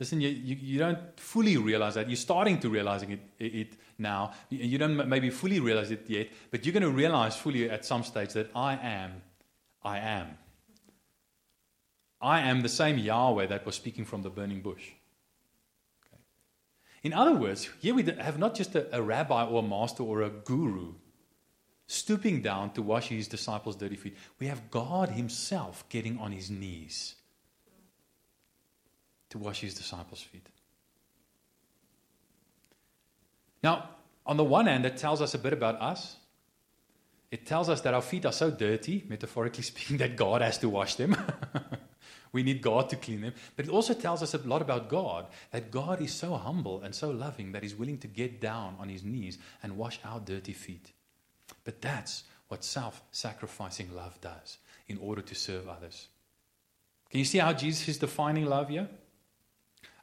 listen, 0.00 0.20
you, 0.20 0.30
you, 0.30 0.56
you, 0.60 0.78
don't 0.78 1.20
fully 1.20 1.58
realize 1.58 1.94
that. 1.94 2.08
You're 2.08 2.16
starting 2.16 2.58
to 2.60 2.70
realizing 2.70 3.12
it, 3.12 3.20
it, 3.38 3.54
it 3.54 3.72
now. 3.98 4.32
You 4.48 4.78
don't 4.78 5.06
maybe 5.06 5.30
fully 5.30 5.60
realize 5.60 5.90
it 5.90 6.08
yet, 6.08 6.28
but 6.50 6.64
you're 6.64 6.72
going 6.72 6.82
to 6.82 6.90
realize 6.90 7.36
fully 7.36 7.70
at 7.70 7.84
some 7.84 8.02
stage 8.02 8.32
that 8.32 8.50
I 8.56 8.74
am, 8.74 9.22
I 9.84 9.98
am. 9.98 10.38
I 12.20 12.40
am 12.40 12.62
the 12.62 12.68
same 12.68 12.98
Yahweh 12.98 13.46
that 13.46 13.64
was 13.64 13.76
speaking 13.76 14.04
from 14.04 14.22
the 14.22 14.30
burning 14.30 14.62
bush. 14.62 14.90
In 17.02 17.12
other 17.12 17.34
words, 17.34 17.68
here 17.80 17.94
we 17.94 18.02
have 18.02 18.38
not 18.38 18.54
just 18.54 18.74
a, 18.74 18.94
a 18.94 19.00
rabbi 19.00 19.44
or 19.44 19.60
a 19.60 19.66
master 19.66 20.02
or 20.02 20.22
a 20.22 20.30
guru 20.30 20.94
stooping 21.86 22.40
down 22.42 22.72
to 22.72 22.82
wash 22.82 23.08
his 23.08 23.26
disciples' 23.26 23.76
dirty 23.76 23.96
feet. 23.96 24.16
We 24.38 24.46
have 24.46 24.70
God 24.70 25.08
Himself 25.08 25.88
getting 25.88 26.18
on 26.18 26.30
His 26.30 26.50
knees 26.50 27.16
to 29.30 29.38
wash 29.38 29.60
His 29.60 29.74
disciples' 29.74 30.22
feet. 30.22 30.46
Now, 33.62 33.90
on 34.26 34.36
the 34.36 34.44
one 34.44 34.66
hand, 34.66 34.84
it 34.86 34.96
tells 34.96 35.20
us 35.20 35.34
a 35.34 35.38
bit 35.38 35.52
about 35.52 35.80
us. 35.80 36.16
It 37.30 37.46
tells 37.46 37.68
us 37.68 37.80
that 37.82 37.94
our 37.94 38.02
feet 38.02 38.26
are 38.26 38.32
so 38.32 38.50
dirty, 38.50 39.04
metaphorically 39.08 39.62
speaking, 39.72 39.98
that 39.98 40.16
God 40.16 40.42
has 40.42 40.58
to 40.58 40.68
wash 40.68 40.96
them. 40.96 41.16
we 42.32 42.42
need 42.42 42.62
God 42.62 42.88
to 42.90 42.96
clean 42.96 43.20
them. 43.20 43.34
But 43.56 43.66
it 43.66 43.70
also 43.70 43.94
tells 43.94 44.22
us 44.22 44.34
a 44.34 44.38
lot 44.38 44.62
about 44.62 44.88
God, 44.88 45.26
that 45.50 45.70
God 45.70 46.00
is 46.00 46.12
so 46.12 46.34
humble 46.34 46.82
and 46.82 46.94
so 46.94 47.10
loving 47.10 47.52
that 47.52 47.62
He's 47.62 47.76
willing 47.76 47.98
to 47.98 48.08
get 48.08 48.40
down 48.40 48.76
on 48.78 48.88
His 48.88 49.04
knees 49.04 49.38
and 49.62 49.76
wash 49.76 50.00
our 50.04 50.20
dirty 50.20 50.52
feet. 50.52 50.92
But 51.64 51.80
that's 51.80 52.24
what 52.48 52.64
self 52.64 53.02
sacrificing 53.12 53.94
love 53.94 54.20
does 54.20 54.58
in 54.88 54.98
order 54.98 55.22
to 55.22 55.34
serve 55.34 55.68
others. 55.68 56.08
Can 57.10 57.18
you 57.18 57.24
see 57.24 57.38
how 57.38 57.52
Jesus 57.52 57.88
is 57.88 57.98
defining 57.98 58.46
love 58.46 58.68
here? 58.68 58.88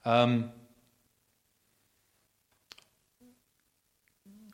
Um, 0.07 0.51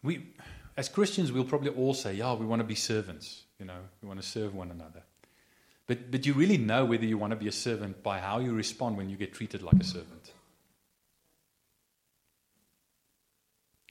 we, 0.02 0.34
as 0.76 0.90
Christians, 0.90 1.32
we'll 1.32 1.44
probably 1.44 1.70
all 1.70 1.94
say, 1.94 2.16
yeah, 2.16 2.34
we 2.34 2.48
want 2.48 2.62
to 2.62 2.68
be 2.68 2.74
servants. 2.74 3.44
You 3.60 3.68
know, 3.68 3.78
we 4.02 4.08
want 4.08 4.20
to 4.20 4.28
serve 4.28 4.56
one 4.56 4.72
another. 4.72 5.04
But, 5.86 6.10
but 6.10 6.26
you 6.26 6.34
really 6.34 6.58
know 6.58 6.86
whether 6.86 7.06
you 7.06 7.20
want 7.20 7.32
to 7.32 7.38
be 7.38 7.48
a 7.48 7.52
servant 7.52 8.02
by 8.02 8.18
how 8.18 8.40
you 8.40 8.52
respond 8.54 8.98
when 8.98 9.10
you 9.10 9.16
get 9.16 9.32
treated 9.32 9.62
like 9.62 9.76
a 9.76 9.84
servant. 9.84 10.32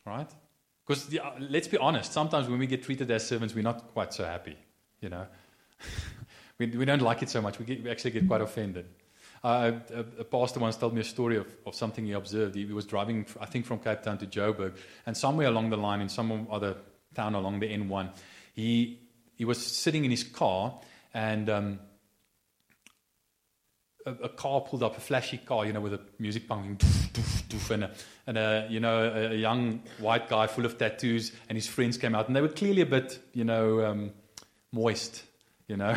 Right? 0.05 0.31
Because 0.85 1.13
yeah, 1.13 1.31
let's 1.39 1.69
be 1.69 1.79
honest, 1.79 2.13
sometimes 2.13 2.49
when 2.49 2.59
we 2.59 2.67
get 2.67 2.83
treated 2.83 3.09
as 3.13 3.25
servants, 3.25 3.55
we're 3.55 3.63
not 3.63 3.93
quite 3.93 4.13
so 4.13 4.25
happy. 4.25 4.57
You 5.01 5.11
know, 5.11 5.27
we, 6.59 6.67
we 6.67 6.85
don't 6.85 7.03
like 7.03 7.23
it 7.23 7.29
so 7.29 7.41
much. 7.41 7.61
We, 7.61 7.67
get, 7.67 7.85
we 7.85 7.91
actually 7.91 8.11
get 8.11 8.27
quite 8.27 8.41
offended. 8.41 8.87
A, 9.45 9.75
a, 10.21 10.25
pastor 10.25 10.61
once 10.61 10.77
told 10.77 10.95
me 10.95 11.01
a 11.01 11.05
story 11.05 11.37
of, 11.37 11.47
of 11.67 11.75
something 11.75 12.07
he 12.07 12.13
observed. 12.13 12.55
He, 12.55 12.65
he, 12.65 12.73
was 12.73 12.87
driving, 12.87 13.27
I 13.41 13.47
think, 13.47 13.67
from 13.67 13.81
Cape 13.81 14.03
Town 14.03 14.19
to 14.19 14.27
Joburg, 14.27 14.77
and 15.05 15.17
somewhere 15.17 15.49
along 15.49 15.71
the 15.71 15.77
line, 15.77 16.01
in 16.01 16.09
some 16.09 16.47
other 16.49 16.77
town 17.15 17.35
along 17.35 17.59
the 17.59 17.67
N1, 17.67 18.11
he 18.55 19.01
he 19.37 19.45
was 19.45 19.61
sitting 19.61 20.05
in 20.05 20.11
his 20.13 20.23
car, 20.23 20.79
and 21.13 21.51
um, 21.51 21.81
a, 24.07 24.13
a, 24.13 24.29
car 24.29 24.61
pulled 24.61 24.83
up, 24.83 24.97
a 24.97 25.01
flashy 25.01 25.39
car, 25.39 25.67
you 25.67 25.73
know, 25.73 25.81
with 25.81 25.95
a 25.95 26.01
music 26.19 26.47
pumping, 26.47 26.77
doof, 26.77 27.11
doof, 27.11 27.43
doof, 27.49 27.71
and, 27.71 27.85
a, 27.85 27.91
and 28.27 28.39
a, 28.39 28.67
you 28.71 28.79
know, 28.79 29.05
a, 29.05 29.33
a, 29.33 29.35
young 29.35 29.83
white 29.99 30.29
guy 30.29 30.47
full 30.47 30.65
of 30.65 30.79
tattoos, 30.79 31.33
and 31.49 31.57
his 31.57 31.67
friends 31.67 31.99
came 31.99 32.15
out, 32.15 32.29
and 32.29 32.37
they 32.37 32.41
were 32.41 32.49
clearly 32.49 32.83
a 32.83 32.87
bit, 32.87 33.19
you 33.33 33.45
know, 33.45 33.85
um, 33.85 34.13
moist, 34.71 35.25
you 35.67 35.77
know. 35.77 35.97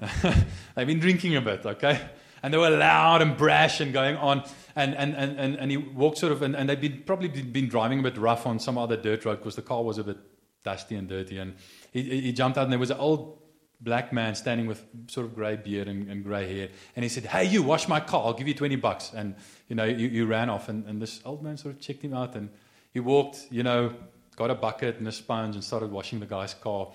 They've 0.74 0.86
been 0.86 1.00
drinking 1.00 1.36
a 1.36 1.40
bit, 1.40 1.64
okay? 1.64 2.08
And 2.48 2.54
they 2.54 2.56
were 2.56 2.70
loud 2.70 3.20
and 3.20 3.36
brash 3.36 3.78
and 3.82 3.92
going 3.92 4.16
on. 4.16 4.42
And, 4.74 4.94
and, 4.94 5.14
and, 5.14 5.38
and, 5.38 5.56
and 5.56 5.70
he 5.70 5.76
walked 5.76 6.16
sort 6.16 6.32
of, 6.32 6.40
and, 6.40 6.56
and 6.56 6.66
they'd 6.66 6.80
been, 6.80 7.02
probably 7.04 7.28
been 7.28 7.68
driving 7.68 8.00
a 8.00 8.02
bit 8.02 8.16
rough 8.16 8.46
on 8.46 8.58
some 8.58 8.78
other 8.78 8.96
dirt 8.96 9.26
road 9.26 9.36
because 9.36 9.54
the 9.54 9.60
car 9.60 9.84
was 9.84 9.98
a 9.98 10.04
bit 10.04 10.16
dusty 10.64 10.94
and 10.94 11.10
dirty. 11.10 11.36
And 11.36 11.56
he, 11.92 12.22
he 12.22 12.32
jumped 12.32 12.56
out, 12.56 12.62
and 12.62 12.72
there 12.72 12.78
was 12.78 12.90
an 12.90 12.96
old 12.96 13.38
black 13.82 14.14
man 14.14 14.34
standing 14.34 14.66
with 14.66 14.82
sort 15.08 15.26
of 15.26 15.34
grey 15.34 15.56
beard 15.56 15.88
and, 15.88 16.10
and 16.10 16.24
grey 16.24 16.50
hair. 16.50 16.68
And 16.96 17.02
he 17.02 17.10
said, 17.10 17.26
Hey, 17.26 17.44
you, 17.44 17.62
wash 17.62 17.86
my 17.86 18.00
car. 18.00 18.24
I'll 18.24 18.32
give 18.32 18.48
you 18.48 18.54
20 18.54 18.76
bucks. 18.76 19.12
And, 19.14 19.34
you 19.68 19.76
know, 19.76 19.84
you, 19.84 20.08
you 20.08 20.24
ran 20.24 20.48
off. 20.48 20.70
And, 20.70 20.86
and 20.86 21.02
this 21.02 21.20
old 21.26 21.42
man 21.42 21.58
sort 21.58 21.74
of 21.74 21.82
checked 21.82 22.00
him 22.00 22.14
out. 22.14 22.34
And 22.34 22.48
he 22.94 23.00
walked, 23.00 23.46
you 23.50 23.62
know, 23.62 23.92
got 24.36 24.50
a 24.50 24.54
bucket 24.54 24.96
and 25.00 25.06
a 25.06 25.12
sponge 25.12 25.54
and 25.54 25.62
started 25.62 25.90
washing 25.90 26.18
the 26.18 26.24
guy's 26.24 26.54
car. 26.54 26.92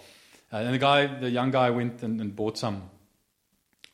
Uh, 0.51 0.57
and 0.57 0.73
the 0.73 0.79
guy, 0.79 1.05
the 1.19 1.29
young 1.29 1.51
guy, 1.51 1.69
went 1.69 2.01
and, 2.01 2.19
and, 2.19 2.35
bought 2.35 2.57
some, 2.57 2.89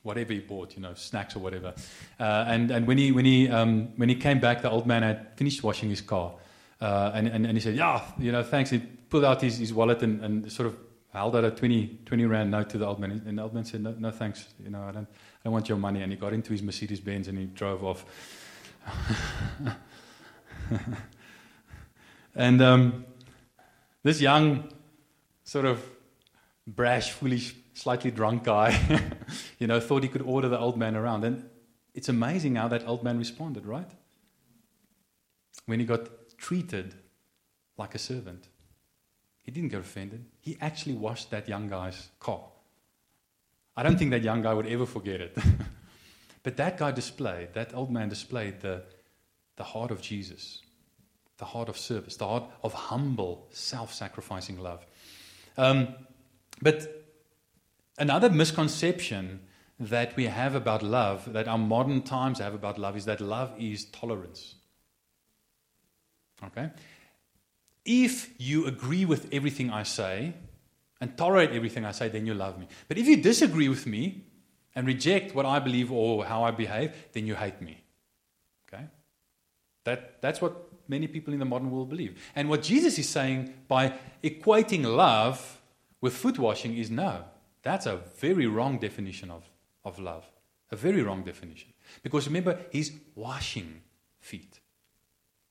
whatever 0.03 0.33
he 0.33 0.39
bought, 0.39 0.75
you 0.75 0.81
know, 0.81 0.93
snacks 0.93 1.35
or 1.35 1.39
whatever. 1.39 1.73
Uh, 2.19 2.45
and 2.47 2.71
and 2.71 2.87
when 2.87 2.97
he 2.97 3.11
when 3.11 3.25
he 3.25 3.49
um, 3.49 3.89
when 3.97 4.09
he 4.09 4.15
came 4.15 4.39
back, 4.39 4.61
the 4.61 4.69
old 4.69 4.87
man 4.87 5.03
had 5.03 5.35
finished 5.35 5.63
washing 5.63 5.89
his 5.89 6.01
car, 6.01 6.33
uh, 6.81 7.11
and, 7.13 7.27
and 7.27 7.45
and 7.45 7.57
he 7.57 7.61
said, 7.61 7.75
"Yeah, 7.75 8.01
you 8.17 8.31
know, 8.31 8.43
thanks." 8.43 8.69
He 8.69 8.79
pulled 9.09 9.25
out 9.25 9.41
his, 9.41 9.57
his 9.57 9.73
wallet 9.73 10.03
and, 10.03 10.23
and 10.23 10.51
sort 10.51 10.67
of 10.67 10.77
held 11.11 11.35
out 11.35 11.43
a 11.43 11.51
20, 11.51 11.99
20 12.05 12.25
rand 12.25 12.51
note 12.51 12.69
to 12.69 12.77
the 12.77 12.85
old 12.85 12.99
man. 12.99 13.23
And 13.25 13.37
the 13.37 13.43
old 13.43 13.53
man 13.53 13.65
said, 13.65 13.81
no, 13.81 13.95
no 13.97 14.11
thanks. 14.11 14.47
You 14.63 14.69
know, 14.69 14.83
I 14.83 14.91
don't, 14.91 15.07
I 15.07 15.43
don't 15.43 15.53
want 15.53 15.67
your 15.67 15.77
money. 15.77 16.01
And 16.01 16.11
he 16.11 16.17
got 16.17 16.33
into 16.33 16.51
his 16.51 16.61
Mercedes 16.61 16.99
Benz 16.99 17.27
and 17.27 17.37
he 17.37 17.45
drove 17.45 17.83
off. 17.83 18.05
and 22.35 22.61
um, 22.61 23.05
this 24.03 24.21
young, 24.21 24.71
sort 25.43 25.65
of 25.65 25.83
brash, 26.67 27.11
foolish, 27.11 27.55
slightly 27.79 28.11
drunk 28.11 28.43
guy, 28.43 28.77
you 29.59 29.67
know, 29.67 29.79
thought 29.79 30.03
he 30.03 30.09
could 30.09 30.21
order 30.21 30.49
the 30.49 30.59
old 30.59 30.77
man 30.77 30.95
around. 30.95 31.23
And 31.23 31.49
it's 31.93 32.09
amazing 32.09 32.55
how 32.55 32.67
that 32.67 32.85
old 32.85 33.03
man 33.03 33.17
responded, 33.17 33.65
right? 33.65 33.89
When 35.65 35.79
he 35.79 35.85
got 35.85 36.09
treated 36.37 36.95
like 37.77 37.95
a 37.95 37.97
servant. 37.97 38.47
He 39.43 39.51
didn't 39.51 39.69
get 39.69 39.79
offended. 39.79 40.25
He 40.41 40.57
actually 40.59 40.95
washed 40.95 41.31
that 41.31 41.47
young 41.47 41.69
guy's 41.69 42.09
car. 42.19 42.43
I 43.77 43.83
don't 43.83 43.97
think 43.97 44.11
that 44.11 44.23
young 44.23 44.41
guy 44.41 44.53
would 44.53 44.67
ever 44.67 44.85
forget 44.85 45.21
it. 45.21 45.37
but 46.43 46.57
that 46.57 46.77
guy 46.77 46.91
displayed, 46.91 47.53
that 47.53 47.73
old 47.73 47.91
man 47.91 48.09
displayed 48.09 48.59
the, 48.59 48.83
the 49.55 49.63
heart 49.63 49.91
of 49.91 50.01
Jesus, 50.01 50.61
the 51.37 51.45
heart 51.45 51.69
of 51.69 51.77
service, 51.77 52.17
the 52.17 52.27
heart 52.27 52.43
of 52.61 52.73
humble, 52.73 53.47
self 53.51 53.93
sacrificing 53.93 54.59
love. 54.59 54.85
Um, 55.57 55.95
but 56.61 56.98
another 57.99 58.29
misconception 58.29 59.41
that 59.79 60.15
we 60.15 60.25
have 60.25 60.55
about 60.55 60.83
love, 60.83 61.31
that 61.33 61.47
our 61.47 61.57
modern 61.57 62.01
times 62.01 62.39
have 62.39 62.53
about 62.53 62.77
love, 62.77 62.97
is 62.97 63.05
that 63.05 63.21
love 63.21 63.53
is 63.57 63.85
tolerance. 63.85 64.55
Okay? 66.43 66.69
if 67.89 68.29
you 68.39 68.67
agree 68.67 69.03
with 69.03 69.27
everything 69.33 69.71
I 69.71 69.81
say 69.81 70.33
and 71.01 71.17
tolerate 71.17 71.51
everything 71.51 71.85
I 71.85 71.91
say, 71.91 72.07
then 72.07 72.27
you 72.27 72.35
love 72.35 72.59
me. 72.59 72.67
But 72.87 72.99
if 72.99 73.07
you 73.07 73.17
disagree 73.17 73.67
with 73.67 73.87
me 73.87 74.25
and 74.75 74.85
reject 74.85 75.33
what 75.33 75.47
I 75.47 75.57
believe 75.57 75.91
or 75.91 76.23
how 76.23 76.43
I 76.43 76.51
behave, 76.51 76.93
then 77.13 77.25
you 77.25 77.33
hate 77.33 77.59
me. 77.61 77.81
Okay? 78.67 78.83
That, 79.85 80.21
that's 80.21 80.39
what 80.39 80.69
many 80.87 81.07
people 81.07 81.33
in 81.33 81.39
the 81.39 81.45
modern 81.45 81.71
world 81.71 81.89
believe. 81.89 82.21
And 82.35 82.47
what 82.47 82.61
Jesus 82.61 82.99
is 82.99 83.09
saying 83.09 83.53
by 83.67 83.93
equating 84.23 84.83
love 84.83 85.59
with 85.99 86.13
foot 86.13 86.37
washing 86.37 86.77
is 86.77 86.91
no. 86.91 87.23
That's 87.61 87.85
a 87.85 87.97
very 88.17 88.47
wrong 88.47 88.79
definition 88.79 89.31
of, 89.31 89.43
of 89.83 89.99
love. 89.99 90.25
A 90.71 90.75
very 90.75 91.01
wrong 91.01 91.23
definition. 91.23 91.73
Because 92.03 92.27
remember, 92.27 92.59
he's 92.71 92.91
washing 93.15 93.81
feet. 94.19 94.59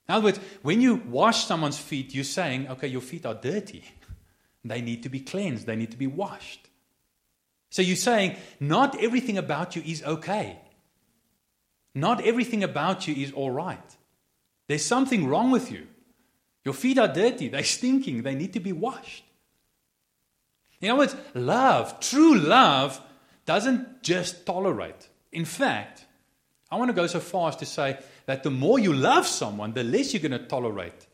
In 0.09 0.14
other 0.14 0.25
words, 0.25 0.40
when 0.62 0.81
you 0.81 0.97
wash 0.97 1.44
someone's 1.44 1.79
feet, 1.79 2.14
you're 2.14 2.25
saying, 2.25 2.68
okay, 2.68 2.88
your 2.88 3.01
feet 3.01 3.27
are 3.27 3.35
dirty. 3.35 3.85
They 4.64 4.81
need 4.83 5.05
to 5.05 5.09
be 5.09 5.21
cleansed, 5.21 5.66
they 5.66 5.77
need 5.77 5.92
to 5.92 5.97
be 5.97 6.09
washed. 6.09 6.68
So 7.71 7.81
you're 7.81 7.97
saying, 7.97 8.37
not 8.61 9.01
everything 9.01 9.38
about 9.38 9.77
you 9.77 9.83
is 9.87 10.03
okay. 10.03 10.59
Not 11.94 12.25
everything 12.27 12.64
about 12.64 13.07
you 13.07 13.14
is 13.14 13.33
all 13.33 13.51
right. 13.51 13.97
There's 14.66 14.85
something 14.85 15.27
wrong 15.27 15.51
with 15.51 15.71
you. 15.71 15.87
Your 16.64 16.75
feet 16.75 16.99
are 16.99 17.09
dirty, 17.09 17.49
they're 17.49 17.64
stinking, 17.64 18.23
they 18.23 18.35
need 18.35 18.53
to 18.53 18.61
be 18.61 18.73
washed. 18.73 19.25
In 20.81 20.91
other 20.91 20.99
words, 20.99 21.17
love, 21.35 22.01
true 22.01 22.38
love, 22.38 23.01
doesn't 23.47 24.03
just 24.03 24.47
tolerate. 24.47 25.09
In 25.33 25.45
fact, 25.45 26.05
I 26.71 26.77
want 26.77 26.91
to 26.91 26.95
go 26.95 27.07
so 27.07 27.21
far 27.21 27.49
as 27.49 27.57
to 27.57 27.67
say 27.67 27.99
that 28.27 28.43
the 28.43 28.51
more 28.51 28.79
you 28.79 28.93
love 28.93 29.27
someone, 29.27 29.73
the 29.73 29.85
less 29.85 30.12
you're 30.12 30.23
going 30.23 30.41
to 30.41 30.47
tolerate 30.47 31.07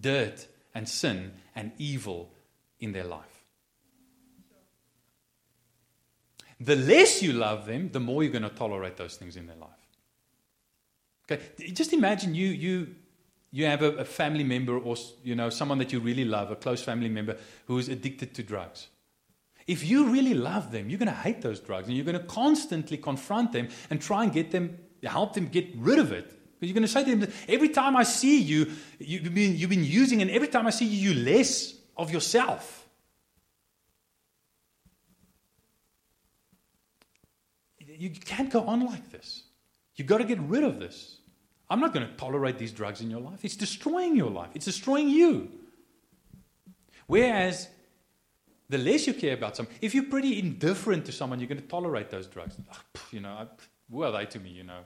dirt 0.00 0.46
and 0.74 0.88
sin 0.88 1.32
and 1.56 1.72
evil 1.78 2.30
in 2.78 2.92
their 2.92 3.04
life. 3.04 3.24
The 6.60 6.76
less 6.76 7.22
you 7.22 7.32
love 7.32 7.64
them, 7.66 7.90
the 7.90 8.00
more 8.00 8.22
you're 8.22 8.32
going 8.32 8.42
to 8.42 8.50
tolerate 8.50 8.98
those 8.98 9.16
things 9.16 9.36
in 9.36 9.46
their 9.46 9.56
life. 9.56 9.70
Okay, 11.30 11.42
just 11.72 11.92
imagine 11.92 12.34
you 12.34 12.48
you 12.48 12.94
you 13.52 13.64
have 13.66 13.82
a, 13.82 13.92
a 13.98 14.04
family 14.04 14.44
member 14.44 14.76
or 14.78 14.96
you 15.22 15.34
know 15.34 15.48
someone 15.48 15.78
that 15.78 15.92
you 15.92 16.00
really 16.00 16.24
love, 16.24 16.50
a 16.50 16.56
close 16.56 16.82
family 16.82 17.08
member 17.08 17.36
who 17.66 17.78
is 17.78 17.88
addicted 17.88 18.34
to 18.34 18.42
drugs. 18.42 18.88
If 19.66 19.86
you 19.86 20.10
really 20.10 20.34
love 20.34 20.72
them, 20.72 20.88
you're 20.90 20.98
going 20.98 21.08
to 21.08 21.14
hate 21.14 21.42
those 21.42 21.60
drugs 21.60 21.88
and 21.88 21.96
you're 21.96 22.06
going 22.06 22.18
to 22.18 22.24
constantly 22.24 22.96
confront 22.96 23.52
them 23.52 23.68
and 23.90 24.00
try 24.00 24.24
and 24.24 24.32
get 24.32 24.50
them 24.50 24.78
help 25.08 25.32
them 25.32 25.48
get 25.48 25.66
rid 25.76 25.98
of 25.98 26.12
it 26.12 26.40
because 26.60 26.68
you're 26.68 26.74
going 26.74 26.82
to 26.82 26.88
say 26.88 27.04
to 27.04 27.16
them, 27.16 27.32
every 27.48 27.70
time 27.70 27.96
I 27.96 28.02
see 28.02 28.38
you, 28.38 28.70
you've 28.98 29.34
been, 29.34 29.56
you've 29.56 29.70
been 29.70 29.82
using, 29.82 30.20
and 30.20 30.30
every 30.30 30.48
time 30.48 30.66
I 30.66 30.70
see 30.70 30.84
you, 30.84 31.10
you 31.10 31.24
less 31.24 31.74
of 31.96 32.12
yourself. 32.12 32.86
You 37.78 38.10
can't 38.10 38.50
go 38.50 38.60
on 38.64 38.84
like 38.84 39.10
this. 39.10 39.44
You've 39.96 40.06
got 40.06 40.18
to 40.18 40.24
get 40.24 40.38
rid 40.40 40.64
of 40.64 40.78
this. 40.78 41.16
I'm 41.70 41.80
not 41.80 41.94
going 41.94 42.06
to 42.06 42.12
tolerate 42.16 42.58
these 42.58 42.72
drugs 42.72 43.00
in 43.00 43.10
your 43.10 43.20
life. 43.20 43.42
It's 43.42 43.56
destroying 43.56 44.14
your 44.14 44.30
life, 44.30 44.50
it's 44.54 44.66
destroying 44.66 45.08
you. 45.08 45.50
Whereas 47.06 47.68
the 48.70 48.78
less 48.78 49.06
you 49.06 49.14
care 49.14 49.34
about 49.34 49.56
someone, 49.56 49.74
if 49.80 49.94
you're 49.94 50.04
pretty 50.04 50.38
indifferent 50.38 51.04
to 51.06 51.12
someone, 51.12 51.40
you're 51.40 51.48
going 51.48 51.60
to 51.60 51.66
tolerate 51.66 52.08
those 52.08 52.28
drugs. 52.28 52.54
Oh, 52.72 53.00
you 53.10 53.20
know, 53.20 53.48
who 53.90 54.04
are 54.04 54.12
they 54.12 54.26
to 54.26 54.38
me, 54.38 54.50
you 54.50 54.62
know? 54.62 54.82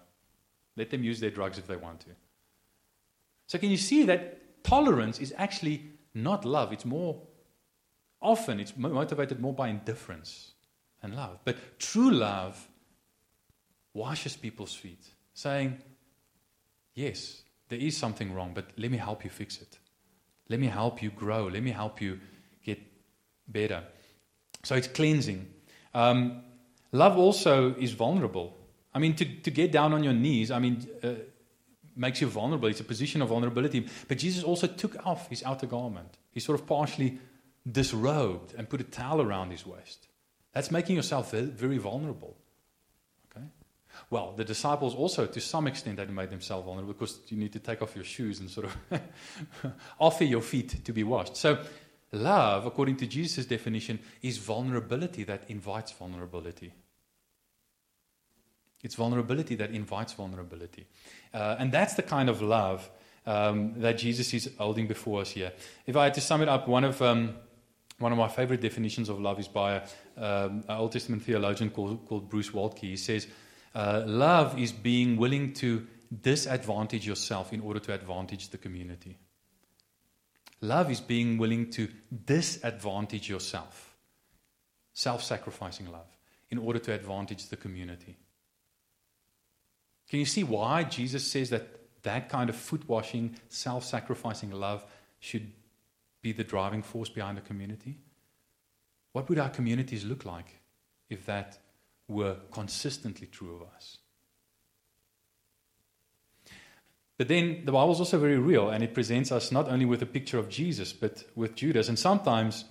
Let 0.75 0.89
them 0.91 1.05
use 1.05 1.21
their 1.21 1.31
drugs 1.31 1.59
if 1.59 1.67
they 1.67 1.77
want 1.77 2.01
to. 2.01 2.09
So, 3.47 3.59
can 3.59 3.71
you 3.71 3.77
see 3.77 4.05
that 4.05 4.65
tolerance 4.65 5.21
is 5.21 5.35
actually 5.37 5.85
not 6.15 6.47
love? 6.47 6.73
It's 6.73 6.87
more, 6.87 7.21
often, 8.23 8.59
it's 8.59 8.75
motivated 8.77 9.39
more 9.39 9.53
by 9.53 9.69
indifference 9.69 10.53
and 11.03 11.15
love. 11.15 11.41
But 11.45 11.79
true 11.79 12.11
love 12.11 12.67
washes 13.93 14.35
people's 14.35 14.75
feet, 14.75 15.05
saying, 15.35 15.77
Yes, 16.95 17.43
there 17.69 17.79
is 17.79 17.97
something 17.97 18.33
wrong, 18.33 18.53
but 18.55 18.67
let 18.79 18.91
me 18.91 18.97
help 18.97 19.25
you 19.25 19.31
fix 19.31 19.61
it. 19.61 19.79
Let 20.49 20.59
me 20.59 20.69
help 20.69 21.03
you 21.03 21.11
grow. 21.11 21.49
Let 21.49 21.63
me 21.63 21.71
help 21.71 22.01
you 22.01 22.19
better. 23.49 23.83
So 24.63 24.75
it's 24.75 24.89
cleansing. 24.89 25.47
Um, 25.93 26.43
love 26.93 27.19
also 27.19 27.75
is 27.75 27.93
vulnerable. 27.93 28.57
I 28.95 28.99
mean, 28.99 29.15
to, 29.17 29.25
to 29.25 29.51
get 29.51 29.73
down 29.73 29.93
on 29.93 30.05
your 30.05 30.13
knees, 30.13 30.51
I 30.51 30.59
mean, 30.59 30.87
uh, 31.03 31.15
makes 31.97 32.21
you 32.21 32.27
vulnerable. 32.27 32.69
It's 32.69 32.81
a 32.81 32.85
position 32.85 33.23
of 33.23 33.29
vulnerability. 33.29 33.87
But 34.09 34.19
Jesus 34.19 34.43
also 34.43 34.67
took 34.67 35.07
off 35.07 35.29
his 35.29 35.43
outer 35.43 35.67
garment. 35.67 36.19
He 36.33 36.41
sort 36.41 36.59
of 36.61 36.67
partially 36.67 37.19
disrobed 37.71 38.55
and 38.57 38.69
put 38.69 38.81
a 38.81 38.85
towel 38.85 39.21
around 39.21 39.51
his 39.51 39.67
waist. 39.67 40.09
That's 40.53 40.71
making 40.71 40.97
yourself 40.97 41.33
very 41.33 41.79
vulnerable. 41.79 42.37
Okay? 43.31 43.47
Well, 44.11 44.35
the 44.37 44.45
disciples 44.45 44.95
also, 44.95 45.27
to 45.27 45.41
some 45.41 45.67
extent, 45.67 45.99
had 45.99 46.11
made 46.11 46.31
themselves 46.31 46.65
vulnerable 46.65 46.93
because 46.93 47.21
you 47.29 47.37
need 47.37 47.53
to 47.53 47.59
take 47.59 47.83
off 47.83 47.97
your 47.97 48.05
shoes 48.05 48.41
and 48.41 48.51
sort 48.51 48.69
of 48.91 49.01
offer 50.01 50.25
your 50.25 50.43
feet 50.43 50.85
to 50.85 50.93
be 50.93 51.03
washed. 51.03 51.37
So, 51.37 51.59
love, 52.15 52.67
according 52.67 52.97
to 52.99 53.07
Jesus' 53.07 53.47
definition, 53.47 53.99
is 54.23 54.39
vulnerability 54.39 55.25
that 55.25 55.45
invites 55.49 55.93
vulnerability. 55.93 56.73
It's 58.83 58.95
vulnerability 58.95 59.55
that 59.57 59.71
invites 59.71 60.13
vulnerability. 60.13 60.87
Uh, 61.33 61.57
and 61.59 61.73
that's 61.73 61.95
the 61.95 62.03
kind 62.03 62.29
of 62.29 62.43
love 62.43 62.89
um, 63.27 63.81
that 63.81 63.99
Jesus 63.99 64.33
is 64.35 64.51
holding 64.59 64.87
before 64.87 65.23
us 65.23 65.31
here. 65.31 65.53
If 65.87 65.97
I 65.97 66.05
had 66.05 66.15
to 66.15 66.21
sum 66.21 66.43
it 66.43 66.49
up, 66.49 66.69
one 66.69 66.85
of, 66.85 67.01
um, 67.01 67.35
one 67.99 68.13
of 68.13 68.19
my 68.19 68.29
favorite 68.29 68.61
definitions 68.61 69.09
of 69.09 69.21
love 69.21 69.41
is 69.41 69.49
by 69.49 69.77
um, 70.17 70.65
an 70.69 70.77
Old 70.77 70.93
Testament 70.93 71.23
theologian 71.23 71.71
called, 71.71 72.07
called 72.07 72.29
Bruce 72.29 72.51
Waltke. 72.51 72.81
He 72.81 72.97
says, 72.97 73.27
uh, 73.75 74.03
Love 74.07 74.59
is 74.59 74.73
being 74.73 75.17
willing 75.17 75.55
to 75.55 75.87
disadvantage 76.23 77.07
yourself 77.07 77.53
in 77.53 77.61
order 77.61 77.81
to 77.81 77.95
advantage 77.95 78.51
the 78.51 78.59
community. 78.59 79.17
Love 80.65 80.91
is 80.91 81.03
being 81.03 81.37
willing 81.37 81.71
to 81.71 81.89
disadvantage 82.25 83.29
yourself, 83.29 83.95
self 84.95 85.23
sacrificing 85.23 85.93
love, 85.93 86.09
in 86.49 86.57
order 86.57 86.79
to 86.79 86.91
advantage 86.91 87.49
the 87.49 87.57
community. 87.57 88.17
Can 90.09 90.21
you 90.21 90.25
see 90.25 90.43
why 90.43 90.85
Jesus 90.85 91.23
says 91.31 91.51
that 91.51 91.69
that 92.03 92.31
kind 92.31 92.49
of 92.49 92.57
foot 92.57 92.89
washing, 92.89 93.37
self 93.51 93.85
sacrificing 93.85 94.53
love 94.53 94.87
should 95.21 95.53
be 96.23 96.33
the 96.33 96.45
driving 96.45 96.83
force 96.83 97.11
behind 97.11 97.37
the 97.37 97.43
community? 97.43 97.99
What 99.13 99.29
would 99.29 99.39
our 99.39 99.51
communities 99.51 100.07
look 100.07 100.25
like 100.25 100.61
if 101.11 101.27
that 101.27 101.59
were 102.09 102.37
consistently 102.51 103.27
true 103.27 103.55
of 103.55 103.63
us? 103.77 103.99
But 107.17 107.29
then 107.29 107.63
the 107.65 107.73
Bible 107.73 107.93
is 107.93 108.01
also 108.01 108.19
very 108.19 108.39
real, 108.39 108.71
and 108.71 108.83
it 108.83 108.93
presents 108.93 109.31
us 109.31 109.53
not 109.53 109.69
only 109.69 109.85
with 109.85 110.03
a 110.03 110.07
picture 110.07 110.39
of 110.39 110.49
Jesus, 110.49 110.93
but 110.93 111.23
with 111.37 111.55
Judas. 111.55 111.89
And 111.89 111.99
sometimes 111.99 112.65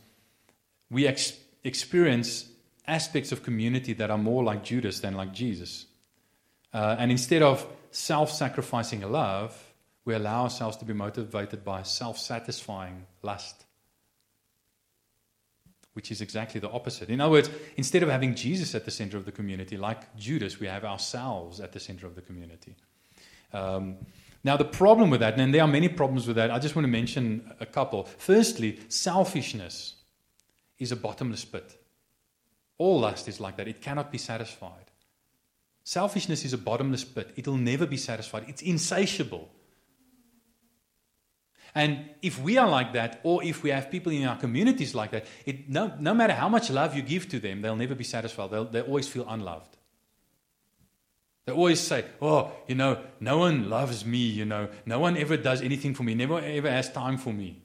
we 0.89 1.07
ex- 1.07 1.37
experience 1.63 2.49
aspects 2.85 3.31
of 3.31 3.43
community 3.43 3.93
that 3.93 4.11
are 4.11 4.17
more 4.17 4.43
like 4.43 4.63
Judas 4.63 4.99
than 4.99 5.15
like 5.15 5.33
Jesus. 5.33 5.85
Uh, 6.73 6.95
and 6.99 7.11
instead 7.11 7.41
of 7.41 7.65
self 7.91 8.31
sacrificing 8.31 9.01
love, 9.09 9.73
we 10.05 10.13
allow 10.13 10.43
ourselves 10.43 10.75
to 10.77 10.85
be 10.85 10.93
motivated 10.93 11.63
by 11.63 11.83
self 11.83 12.17
satisfying 12.17 13.05
lust, 13.21 13.63
which 15.93 16.11
is 16.11 16.19
exactly 16.19 16.59
the 16.59 16.69
opposite. 16.69 17.09
In 17.09 17.21
other 17.21 17.31
words, 17.31 17.49
instead 17.77 18.03
of 18.03 18.09
having 18.09 18.35
Jesus 18.35 18.75
at 18.75 18.83
the 18.83 18.91
center 18.91 19.15
of 19.15 19.23
the 19.23 19.31
community, 19.31 19.77
like 19.77 20.15
Judas, 20.17 20.59
we 20.59 20.67
have 20.67 20.83
ourselves 20.83 21.61
at 21.61 21.71
the 21.71 21.79
center 21.79 22.05
of 22.05 22.15
the 22.15 22.21
community. 22.21 22.75
Um, 23.53 23.97
now, 24.43 24.57
the 24.57 24.65
problem 24.65 25.09
with 25.09 25.21
that, 25.21 25.39
and 25.39 25.53
there 25.53 25.61
are 25.61 25.67
many 25.67 25.87
problems 25.87 26.27
with 26.27 26.35
that, 26.35 26.51
I 26.51 26.59
just 26.59 26.75
want 26.75 26.83
to 26.83 26.91
mention 26.91 27.53
a 27.61 27.65
couple. 27.65 28.03
Firstly, 28.17 28.79
selfishness 28.89 29.95
is 30.77 30.91
a 30.91 30.97
bottomless 30.97 31.45
pit. 31.45 31.77
All 32.77 32.99
lust 32.99 33.29
is 33.29 33.39
like 33.39 33.55
that, 33.57 33.69
it 33.69 33.81
cannot 33.81 34.11
be 34.11 34.17
satisfied. 34.17 34.91
Selfishness 35.85 36.43
is 36.43 36.53
a 36.53 36.57
bottomless 36.57 37.03
pit. 37.05 37.31
It'll 37.35 37.57
never 37.57 37.85
be 37.85 37.97
satisfied. 37.97 38.45
It's 38.47 38.61
insatiable. 38.61 39.49
And 41.75 42.09
if 42.21 42.39
we 42.39 42.57
are 42.57 42.67
like 42.67 42.93
that, 42.93 43.21
or 43.23 43.43
if 43.43 43.63
we 43.63 43.69
have 43.71 43.89
people 43.89 44.11
in 44.11 44.25
our 44.25 44.37
communities 44.37 44.93
like 44.93 45.11
that, 45.11 45.25
it, 45.45 45.69
no, 45.69 45.93
no 45.99 46.13
matter 46.13 46.33
how 46.33 46.49
much 46.49 46.69
love 46.69 46.95
you 46.95 47.01
give 47.01 47.29
to 47.29 47.39
them, 47.39 47.61
they'll 47.61 47.75
never 47.75 47.95
be 47.95 48.03
satisfied. 48.03 48.51
They'll, 48.51 48.65
they 48.65 48.81
always 48.81 49.07
feel 49.07 49.25
unloved. 49.27 49.77
They 51.45 51.51
always 51.51 51.79
say, 51.79 52.05
Oh, 52.21 52.51
you 52.67 52.75
know, 52.75 53.03
no 53.19 53.37
one 53.37 53.69
loves 53.69 54.05
me, 54.05 54.17
you 54.17 54.45
know, 54.45 54.69
no 54.85 54.99
one 54.99 55.17
ever 55.17 55.37
does 55.37 55.61
anything 55.61 55.93
for 55.93 56.03
me, 56.03 56.15
never 56.15 56.39
ever 56.39 56.69
has 56.69 56.91
time 56.91 57.17
for 57.17 57.33
me. 57.33 57.61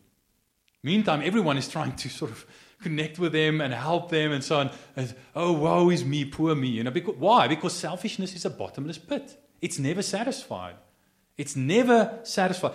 Meantime, 0.82 1.22
everyone 1.24 1.58
is 1.58 1.68
trying 1.68 1.94
to 1.96 2.08
sort 2.08 2.30
of 2.30 2.46
connect 2.82 3.18
with 3.18 3.32
them 3.32 3.60
and 3.60 3.74
help 3.74 4.10
them 4.10 4.32
and 4.32 4.42
so 4.44 4.58
on. 4.60 4.70
And, 4.96 5.14
oh, 5.34 5.52
woe 5.52 5.90
is 5.90 6.04
me, 6.04 6.24
poor 6.24 6.54
me. 6.54 6.68
You 6.68 6.84
know, 6.84 6.90
because, 6.90 7.16
why? 7.16 7.48
Because 7.48 7.72
selfishness 7.72 8.34
is 8.34 8.44
a 8.44 8.50
bottomless 8.50 8.98
pit. 8.98 9.36
It's 9.60 9.78
never 9.78 10.02
satisfied. 10.02 10.76
It's 11.36 11.56
never 11.56 12.20
satisfied. 12.22 12.72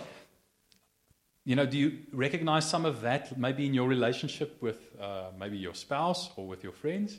You 1.44 1.56
know, 1.56 1.66
do 1.66 1.78
you 1.78 1.98
recognize 2.12 2.68
some 2.68 2.84
of 2.84 3.02
that 3.02 3.38
maybe 3.38 3.66
in 3.66 3.74
your 3.74 3.88
relationship 3.88 4.62
with 4.62 4.78
uh, 5.00 5.30
maybe 5.38 5.58
your 5.58 5.74
spouse 5.74 6.30
or 6.36 6.46
with 6.46 6.62
your 6.62 6.72
friends? 6.72 7.18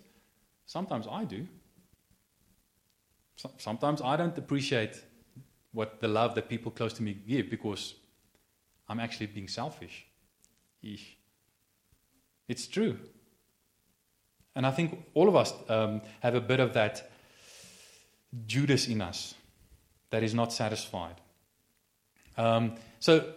Sometimes 0.66 1.08
I 1.10 1.26
do. 1.26 1.48
So, 3.36 3.52
sometimes 3.58 4.02
I 4.02 4.16
don't 4.16 4.38
appreciate 4.38 5.04
what 5.72 6.00
the 6.00 6.08
love 6.08 6.36
that 6.36 6.48
people 6.50 6.72
close 6.72 6.94
to 6.94 7.04
me 7.04 7.14
give 7.28 7.50
because 7.50 7.96
I'm 8.88 9.00
actually 9.00 9.28
being 9.28 9.48
selfish. 9.48 10.06
Eesh. 10.84 11.16
It's 12.48 12.68
true. 12.68 12.98
And 14.56 14.66
I 14.66 14.72
think 14.72 15.06
all 15.14 15.28
of 15.28 15.36
us 15.36 15.54
um, 15.68 16.02
have 16.22 16.36
a 16.36 16.42
bit 16.42 16.60
of 16.60 16.74
that 16.74 17.12
Judas 18.48 18.88
in 18.88 19.02
us 19.02 19.36
that 20.12 20.24
is 20.24 20.34
not 20.34 20.54
satisfied. 20.54 21.16
Um, 22.38 22.76
so, 23.00 23.34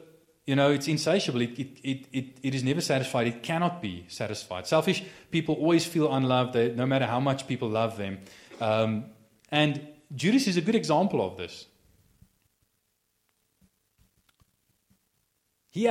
you 0.47 0.55
know, 0.55 0.71
it's 0.71 0.87
insatiable. 0.87 1.41
It, 1.41 1.59
it, 1.59 1.81
it, 1.83 2.07
it, 2.13 2.39
it 2.43 2.55
is 2.55 2.63
never 2.63 2.81
satisfied. 2.81 3.27
It 3.27 3.43
cannot 3.43 3.83
be 3.83 4.05
satisfied. 4.09 4.67
Selfish 4.67 5.03
people 5.31 5.57
always 5.57 5.85
feel 5.85 6.13
unloved, 6.13 6.53
they, 6.53 6.73
no 6.73 6.87
matter 6.87 7.07
how 7.07 7.21
much 7.21 7.49
people 7.49 7.69
love 7.69 7.97
them. 7.97 8.19
Um, 8.61 9.07
and 9.51 9.87
Judas 10.15 10.47
is 10.47 10.57
a 10.57 10.61
good 10.61 10.75
example 10.75 11.25
of 11.25 11.37
this. 11.37 11.67
He, 15.71 15.89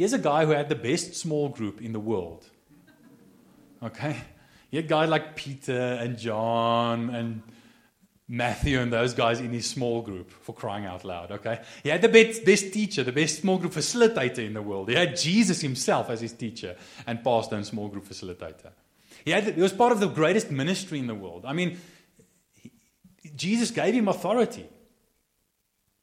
Here's 0.00 0.14
a 0.14 0.18
guy 0.18 0.46
who 0.46 0.52
had 0.52 0.70
the 0.70 0.76
best 0.76 1.14
small 1.14 1.50
group 1.50 1.82
in 1.82 1.92
the 1.92 2.00
world. 2.00 2.46
Okay? 3.82 4.16
He 4.70 4.78
had 4.78 4.88
guys 4.88 5.10
like 5.10 5.36
Peter 5.36 5.78
and 5.78 6.16
John 6.16 7.10
and 7.10 7.42
Matthew 8.26 8.80
and 8.80 8.90
those 8.90 9.12
guys 9.12 9.40
in 9.40 9.50
his 9.50 9.68
small 9.68 10.00
group 10.00 10.30
for 10.30 10.54
crying 10.54 10.86
out 10.86 11.04
loud. 11.04 11.32
Okay? 11.32 11.60
He 11.82 11.90
had 11.90 12.00
the 12.00 12.08
best, 12.08 12.46
best 12.46 12.72
teacher, 12.72 13.04
the 13.04 13.12
best 13.12 13.42
small 13.42 13.58
group 13.58 13.72
facilitator 13.72 14.38
in 14.38 14.54
the 14.54 14.62
world. 14.62 14.88
He 14.88 14.94
had 14.94 15.18
Jesus 15.18 15.60
himself 15.60 16.08
as 16.08 16.22
his 16.22 16.32
teacher 16.32 16.76
and 17.06 17.22
pastor 17.22 17.56
and 17.56 17.66
small 17.66 17.88
group 17.88 18.08
facilitator. 18.08 18.70
He, 19.22 19.32
had, 19.32 19.54
he 19.54 19.60
was 19.60 19.74
part 19.74 19.92
of 19.92 20.00
the 20.00 20.08
greatest 20.08 20.50
ministry 20.50 20.98
in 20.98 21.08
the 21.08 21.14
world. 21.14 21.44
I 21.44 21.52
mean, 21.52 21.78
Jesus 23.34 23.70
gave 23.70 23.94
him 23.94 24.08
authority 24.08 24.66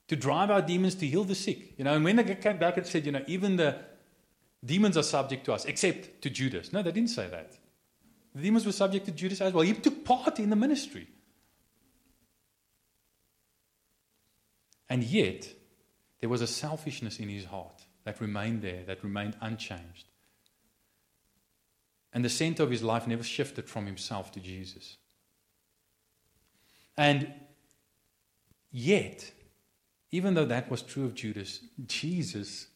to 0.07 0.15
drive 0.15 0.49
out 0.49 0.67
demons, 0.67 0.95
to 0.95 1.07
heal 1.07 1.23
the 1.23 1.35
sick. 1.35 1.77
You 1.77 1.83
know, 1.83 1.93
and 1.93 2.03
when 2.03 2.15
they 2.15 2.35
came 2.35 2.57
back 2.57 2.77
and 2.77 2.85
said, 2.85 3.05
you 3.05 3.11
know, 3.11 3.23
even 3.27 3.57
the 3.57 3.77
demons 4.63 4.97
are 4.97 5.03
subject 5.03 5.45
to 5.45 5.53
us, 5.53 5.65
except 5.65 6.21
to 6.21 6.29
Judas. 6.29 6.71
No, 6.71 6.81
they 6.81 6.91
didn't 6.91 7.09
say 7.09 7.27
that. 7.27 7.57
The 8.33 8.41
demons 8.41 8.65
were 8.65 8.71
subject 8.71 9.05
to 9.05 9.11
Judas 9.11 9.41
as 9.41 9.53
well. 9.53 9.63
He 9.63 9.73
took 9.73 10.05
part 10.05 10.39
in 10.39 10.49
the 10.49 10.55
ministry. 10.55 11.07
And 14.89 15.03
yet, 15.03 15.53
there 16.19 16.29
was 16.29 16.41
a 16.41 16.47
selfishness 16.47 17.19
in 17.19 17.29
his 17.29 17.45
heart 17.45 17.81
that 18.05 18.21
remained 18.21 18.61
there, 18.61 18.83
that 18.85 19.03
remained 19.03 19.35
unchanged. 19.41 20.07
And 22.13 22.23
the 22.23 22.29
center 22.29 22.63
of 22.63 22.71
his 22.71 22.81
life 22.81 23.05
never 23.05 23.23
shifted 23.23 23.67
from 23.69 23.85
himself 23.85 24.31
to 24.31 24.39
Jesus. 24.39 24.97
And 26.97 27.31
yet, 28.71 29.31
even 30.11 30.33
though 30.33 30.45
that 30.45 30.69
was 30.71 30.81
true 30.81 31.05
of 31.05 31.13
Judas, 31.13 31.61
Jesus 31.85 32.67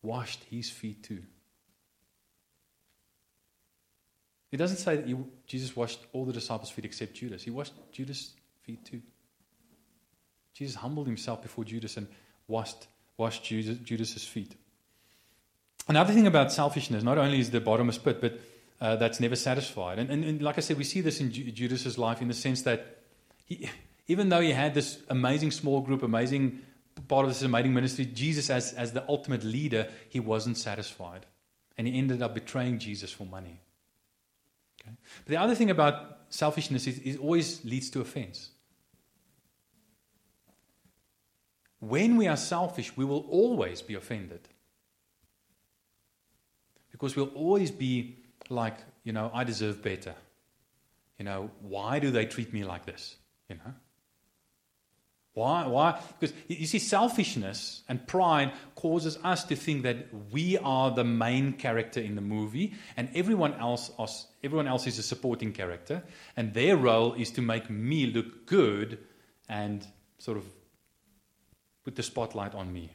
washed 0.00 0.44
his 0.44 0.70
feet 0.70 1.02
too. 1.02 1.22
It 4.50 4.58
doesn't 4.58 4.76
say 4.76 4.96
that 4.96 5.06
he, 5.06 5.16
Jesus 5.46 5.74
washed 5.74 6.00
all 6.12 6.24
the 6.24 6.32
disciples' 6.32 6.70
feet 6.70 6.84
except 6.84 7.14
Judas. 7.14 7.42
He 7.42 7.50
washed 7.50 7.72
Judas' 7.90 8.32
feet 8.62 8.84
too. 8.84 9.00
Jesus 10.54 10.76
humbled 10.76 11.06
himself 11.06 11.40
before 11.40 11.64
Judas 11.64 11.96
and 11.96 12.06
washed, 12.46 12.86
washed 13.16 13.42
Judas, 13.44 14.24
feet. 14.24 14.54
Another 15.88 16.12
thing 16.12 16.26
about 16.26 16.52
selfishness, 16.52 17.02
not 17.02 17.16
only 17.16 17.40
is 17.40 17.50
the 17.50 17.60
bottomless 17.60 17.96
pit, 17.96 18.20
but 18.20 18.38
uh, 18.80 18.96
that's 18.96 19.20
never 19.20 19.36
satisfied. 19.36 19.98
And, 19.98 20.10
and, 20.10 20.24
and, 20.24 20.42
like 20.42 20.58
I 20.58 20.60
said, 20.60 20.76
we 20.76 20.84
see 20.84 21.00
this 21.00 21.20
in 21.20 21.32
Ju- 21.32 21.50
Judas's 21.50 21.96
life 21.96 22.20
in 22.20 22.28
the 22.28 22.34
sense 22.34 22.62
that 22.62 23.01
even 24.06 24.28
though 24.28 24.40
he 24.40 24.50
had 24.50 24.74
this 24.74 24.98
amazing 25.08 25.50
small 25.50 25.80
group, 25.80 26.02
amazing 26.02 26.60
part 27.08 27.24
of 27.24 27.30
this 27.30 27.42
amazing 27.42 27.74
ministry, 27.74 28.04
Jesus, 28.04 28.50
as, 28.50 28.72
as 28.74 28.92
the 28.92 29.04
ultimate 29.08 29.44
leader, 29.44 29.88
he 30.08 30.20
wasn't 30.20 30.58
satisfied. 30.58 31.26
And 31.78 31.86
he 31.86 31.96
ended 31.96 32.22
up 32.22 32.34
betraying 32.34 32.78
Jesus 32.78 33.10
for 33.10 33.24
money. 33.24 33.60
Okay? 34.80 34.96
But 35.24 35.30
the 35.30 35.36
other 35.36 35.54
thing 35.54 35.70
about 35.70 36.18
selfishness 36.28 36.86
is 36.86 36.98
it 36.98 37.18
always 37.18 37.64
leads 37.64 37.90
to 37.90 38.00
offense. 38.00 38.50
When 41.80 42.16
we 42.16 42.28
are 42.28 42.36
selfish, 42.36 42.96
we 42.96 43.04
will 43.04 43.26
always 43.28 43.82
be 43.82 43.94
offended. 43.94 44.48
Because 46.90 47.16
we'll 47.16 47.34
always 47.34 47.70
be 47.70 48.18
like, 48.48 48.76
you 49.02 49.12
know, 49.12 49.30
I 49.34 49.44
deserve 49.44 49.82
better. 49.82 50.14
You 51.18 51.24
know, 51.24 51.50
why 51.60 51.98
do 51.98 52.10
they 52.10 52.26
treat 52.26 52.52
me 52.52 52.64
like 52.64 52.86
this? 52.86 53.16
You 53.48 53.56
know? 53.56 53.74
Why? 55.34 55.66
Why? 55.66 56.00
Because 56.20 56.36
you 56.46 56.66
see, 56.66 56.78
selfishness 56.78 57.82
and 57.88 58.06
pride 58.06 58.52
causes 58.74 59.18
us 59.24 59.44
to 59.44 59.56
think 59.56 59.82
that 59.84 60.08
we 60.30 60.58
are 60.58 60.90
the 60.90 61.04
main 61.04 61.54
character 61.54 62.00
in 62.00 62.16
the 62.16 62.20
movie, 62.20 62.74
and 62.96 63.08
everyone 63.14 63.54
else, 63.54 63.90
everyone 64.44 64.68
else 64.68 64.86
is 64.86 64.98
a 64.98 65.02
supporting 65.02 65.52
character, 65.52 66.02
and 66.36 66.52
their 66.52 66.76
role 66.76 67.14
is 67.14 67.30
to 67.30 67.42
make 67.42 67.70
me 67.70 68.06
look 68.06 68.46
good 68.46 68.98
and 69.48 69.86
sort 70.18 70.36
of 70.36 70.44
put 71.84 71.96
the 71.96 72.02
spotlight 72.02 72.54
on 72.54 72.70
me. 72.72 72.92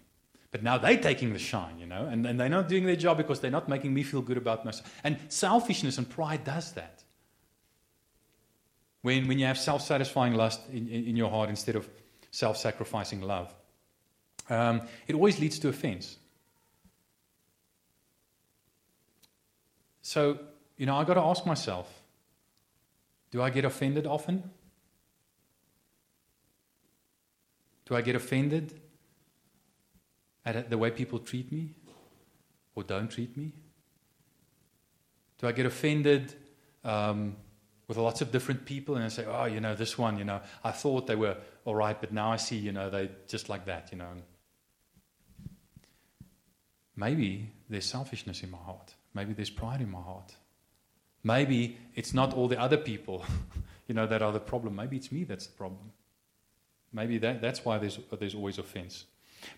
But 0.52 0.64
now 0.64 0.78
they're 0.78 0.98
taking 0.98 1.34
the 1.34 1.40
shine, 1.40 1.78
you 1.80 1.88
know, 1.88 2.06
and, 2.06 2.26
and 2.26 2.40
they're 2.40 2.50
not 2.50 2.70
doing 2.70 2.86
their 2.86 2.96
job 2.96 3.18
because 3.18 3.40
they're 3.40 3.52
not 3.52 3.68
making 3.68 3.94
me 3.94 4.04
feel 4.04 4.22
good 4.22 4.38
about 4.38 4.64
myself. 4.64 4.94
And 5.04 5.18
selfishness 5.28 5.98
and 5.98 6.08
pride 6.08 6.44
does 6.44 6.72
that. 6.74 7.04
When, 9.08 9.26
when 9.30 9.40
you 9.40 9.46
have 9.46 9.58
self 9.58 9.84
satisfying 9.84 10.34
lust 10.34 10.60
in, 10.70 10.90
in, 10.90 11.16
your 11.16 11.30
heart 11.30 11.50
instead 11.50 11.78
of 11.78 11.88
self 12.32 12.58
sacrificing 12.58 13.22
love. 13.22 13.54
Um, 14.50 14.82
it 15.08 15.16
always 15.16 15.40
leads 15.40 15.60
to 15.60 15.70
offense. 15.70 16.18
So, 20.02 20.38
you 20.76 20.86
know, 20.86 20.98
I've 20.98 21.08
got 21.08 21.14
to 21.14 21.22
ask 21.22 21.46
myself 21.46 21.88
do 23.32 23.42
I 23.42 23.50
get 23.50 23.64
offended 23.64 24.06
often? 24.06 24.44
Do 27.86 27.96
I 27.96 28.02
get 28.02 28.16
offended 28.18 28.78
at 30.46 30.70
the 30.70 30.78
way 30.78 30.92
people 30.92 31.20
treat 31.20 31.50
me 31.50 31.70
or 32.76 32.84
don't 32.84 33.10
treat 33.10 33.38
me? 33.38 33.54
Do 35.38 35.48
I 35.48 35.54
get 35.54 35.66
offended 35.66 36.34
um, 36.84 37.38
with 37.88 37.98
lots 37.98 38.22
of 38.22 38.32
different 38.32 38.66
people 38.66 38.96
and 38.96 39.06
I 39.06 39.08
say, 39.08 39.26
oh, 39.26 39.46
you 39.46 39.62
know, 39.62 39.74
this 39.74 39.98
one, 39.98 40.18
you 40.18 40.26
know, 40.26 40.42
I 40.64 40.72
thought 40.72 41.08
they 41.08 41.16
were 41.16 41.38
all 41.64 41.76
right, 41.76 42.00
but 42.00 42.12
now 42.12 42.32
I 42.32 42.36
see, 42.36 42.58
you 42.58 42.72
know, 42.72 42.90
they 42.90 43.10
just 43.28 43.50
like 43.50 43.66
that, 43.66 43.90
you 43.92 43.98
know. 43.98 44.10
Maybe 46.96 47.52
there's 47.70 47.86
selfishness 47.86 48.44
in 48.44 48.52
my 48.52 48.58
heart. 48.58 48.94
Maybe 49.14 49.34
there's 49.34 49.50
pride 49.50 49.82
in 49.82 49.90
my 49.90 50.02
heart. 50.02 50.36
Maybe 51.24 51.78
it's 51.96 52.14
not 52.14 52.34
all 52.34 52.48
the 52.48 52.60
other 52.60 52.78
people, 52.78 53.24
you 53.88 53.96
know, 53.96 54.08
that 54.08 54.22
are 54.22 54.32
the 54.32 54.40
problem. 54.40 54.76
Maybe 54.76 54.98
it's 54.98 55.12
me 55.12 55.24
that's 55.24 55.48
the 55.48 55.54
problem. 55.54 55.92
Maybe 56.92 57.18
that, 57.20 57.42
that's 57.42 57.64
why 57.64 57.78
there's, 57.78 58.00
there's 58.20 58.36
always 58.36 58.58
offense. 58.58 59.06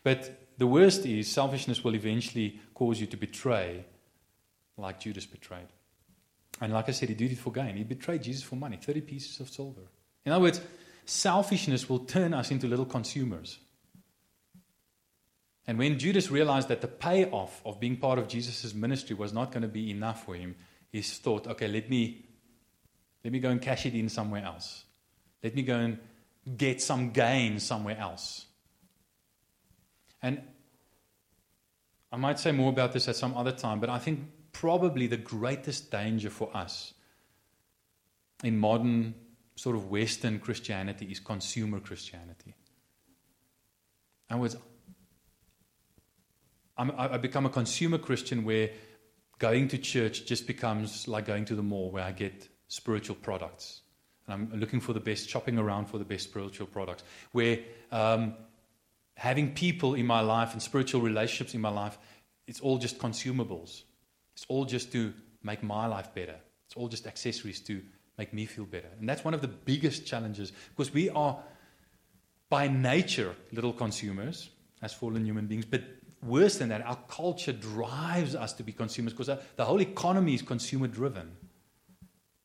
But 0.04 0.50
the 0.58 0.68
worst 0.68 1.06
is 1.06 1.32
selfishness 1.32 1.84
will 1.84 1.96
eventually 1.96 2.60
cause 2.74 3.00
you 3.00 3.08
to 3.08 3.18
betray, 3.18 3.86
like 4.78 5.00
Judas 5.00 5.26
betrayed. 5.26 5.68
And 6.62 6.74
like 6.74 6.90
I 6.90 6.92
said, 6.92 7.10
he 7.10 7.16
did 7.16 7.32
it 7.32 7.38
for 7.38 7.52
gain. 7.52 7.78
He 7.78 7.84
betrayed 7.84 8.24
Jesus 8.24 8.44
for 8.44 8.56
money 8.56 8.78
30 8.78 9.02
pieces 9.02 9.40
of 9.40 9.50
silver. 9.50 9.82
In 10.26 10.32
other 10.32 10.42
words, 10.42 10.62
selfishness 11.06 11.90
will 11.90 12.00
turn 12.00 12.34
us 12.34 12.52
into 12.52 12.68
little 12.68 12.86
consumers. 12.86 13.60
And 15.66 15.78
when 15.78 16.00
Judas 16.00 16.32
realized 16.32 16.68
that 16.70 16.82
the 16.82 16.88
payoff 16.88 17.62
of 17.66 17.80
being 17.80 17.98
part 17.98 18.20
of 18.20 18.28
Jesus' 18.28 18.74
ministry 18.74 19.16
was 19.16 19.32
not 19.32 19.52
going 19.52 19.62
to 19.62 19.68
be 19.68 19.92
enough 19.92 20.26
for 20.26 20.36
him, 20.36 20.56
he 20.92 21.02
thought, 21.02 21.48
okay, 21.48 21.68
let 21.68 21.90
me, 21.90 22.26
let 23.24 23.32
me 23.32 23.40
go 23.40 23.50
and 23.50 23.62
cash 23.62 23.86
it 23.86 23.94
in 23.94 24.10
somewhere 24.10 24.44
else. 24.44 24.84
Let 25.44 25.56
me 25.56 25.62
go 25.62 25.76
and 25.76 26.00
get 26.58 26.82
some 26.82 27.12
gain 27.12 27.60
somewhere 27.60 27.98
else. 27.98 28.46
And 30.22 30.42
I 32.12 32.18
might 32.18 32.40
say 32.40 32.52
more 32.52 32.70
about 32.70 32.92
this 32.92 33.08
at 33.08 33.16
some 33.16 33.38
other 33.38 33.52
time, 33.52 33.80
but 33.80 33.90
I 33.90 34.00
think 34.00 34.22
probably 34.52 35.08
the 35.08 35.18
greatest 35.18 35.92
danger 35.92 36.30
for 36.30 36.56
us 36.56 36.94
in 38.44 38.58
modern 38.58 39.16
sort 39.56 39.76
of 39.76 39.90
Western 39.90 40.40
Christianity 40.40 41.06
is 41.06 41.20
consumer 41.20 41.80
Christianity. 41.80 42.56
Other 44.30 44.42
words, 44.42 44.58
I'm, 46.78 46.92
I 46.98 47.18
become 47.18 47.46
a 47.46 47.50
consumer 47.50 47.98
Christian 47.98 48.46
where 48.46 48.70
going 49.40 49.68
to 49.70 49.78
church 49.78 50.26
just 50.26 50.48
becomes 50.48 51.08
like 51.08 51.26
going 51.26 51.46
to 51.46 51.56
the 51.56 51.64
mall 51.64 51.92
where 51.92 52.04
I 52.04 52.12
get 52.12 52.48
spiritual 52.68 53.16
products. 53.16 53.82
And 54.28 54.34
I'm 54.54 54.60
looking 54.60 54.80
for 54.80 54.94
the 54.94 55.00
best, 55.00 55.28
shopping 55.28 55.58
around 55.58 55.88
for 55.88 55.98
the 55.98 56.06
best 56.06 56.26
spiritual 56.26 56.68
products. 56.68 57.04
Where 57.32 57.60
um, 57.92 58.36
having 59.16 59.54
people 59.54 59.96
in 59.96 60.06
my 60.06 60.22
life 60.22 60.54
and 60.54 60.62
spiritual 60.62 61.02
relationships 61.02 61.54
in 61.54 61.62
my 61.62 61.70
life, 61.70 61.98
it's 62.48 62.60
all 62.60 62.78
just 62.78 63.00
consumables. 63.00 63.84
It's 64.40 64.46
all 64.48 64.64
just 64.64 64.94
to 64.94 65.14
make 65.44 65.64
my 65.64 65.86
life 65.86 66.16
better. 66.16 66.38
It's 66.66 66.76
all 66.78 66.88
just 66.88 67.06
accessories 67.08 67.60
to 67.62 67.82
make 68.18 68.34
me 68.34 68.46
feel 68.46 68.64
better. 68.64 68.88
And 68.98 69.10
that's 69.10 69.26
one 69.26 69.34
of 69.34 69.42
the 69.42 69.50
biggest 69.50 70.06
challenges 70.06 70.54
because 70.70 70.94
we 70.94 71.10
are, 71.10 71.38
by 72.48 72.70
nature, 72.70 73.36
little 73.52 73.74
consumers 73.74 74.50
as 74.82 74.94
fallen 74.94 75.26
human 75.26 75.48
beings. 75.48 75.66
But 75.66 75.84
worse 76.24 76.58
than 76.58 76.70
that, 76.70 76.86
our 76.86 76.98
culture 77.10 77.52
drives 77.52 78.34
us 78.34 78.54
to 78.54 78.64
be 78.64 78.72
consumers 78.72 79.12
because 79.12 79.30
the 79.58 79.66
whole 79.66 79.82
economy 79.82 80.36
is 80.36 80.42
consumer 80.42 80.88
driven. 80.88 81.36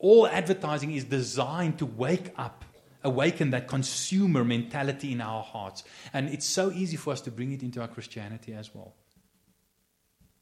All 0.01 0.27
advertising 0.27 0.91
is 0.91 1.05
designed 1.05 1.79
to 1.79 1.87
wake 1.87 2.33
up, 2.37 2.65
awaken 3.05 3.51
that 3.51 3.69
consumer 3.69 4.43
mentality 4.43 5.13
in 5.13 5.21
our 5.21 5.45
hearts. 5.45 5.85
And 6.13 6.29
it's 6.29 6.47
so 6.47 6.73
easy 6.73 6.97
for 6.97 7.13
us 7.13 7.21
to 7.21 7.31
bring 7.31 7.53
it 7.53 7.63
into 7.63 7.81
our 7.81 7.89
Christianity 7.89 8.53
as 8.53 8.75
well. 8.75 8.97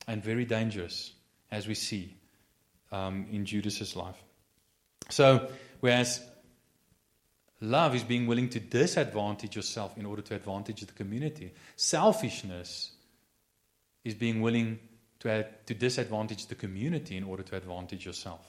And 0.08 0.24
very 0.24 0.46
dangerous 0.46 1.12
as 1.52 1.68
we 1.68 1.74
see 1.74 2.16
um, 2.90 3.26
in 3.30 3.44
Judas's 3.44 3.94
life. 3.94 4.16
So, 5.10 5.48
whereas 5.80 6.20
love 7.60 7.94
is 7.94 8.02
being 8.02 8.26
willing 8.26 8.48
to 8.48 8.58
disadvantage 8.58 9.54
yourself 9.54 9.96
in 9.96 10.06
order 10.06 10.22
to 10.22 10.34
advantage 10.34 10.80
the 10.80 10.92
community, 10.92 11.52
selfishness 11.76 12.92
is 14.04 14.14
being 14.14 14.40
willing 14.40 14.80
to, 15.20 15.46
to 15.66 15.74
disadvantage 15.74 16.46
the 16.46 16.54
community 16.54 17.16
in 17.16 17.24
order 17.24 17.42
to 17.44 17.56
advantage 17.56 18.04
yourself. 18.06 18.44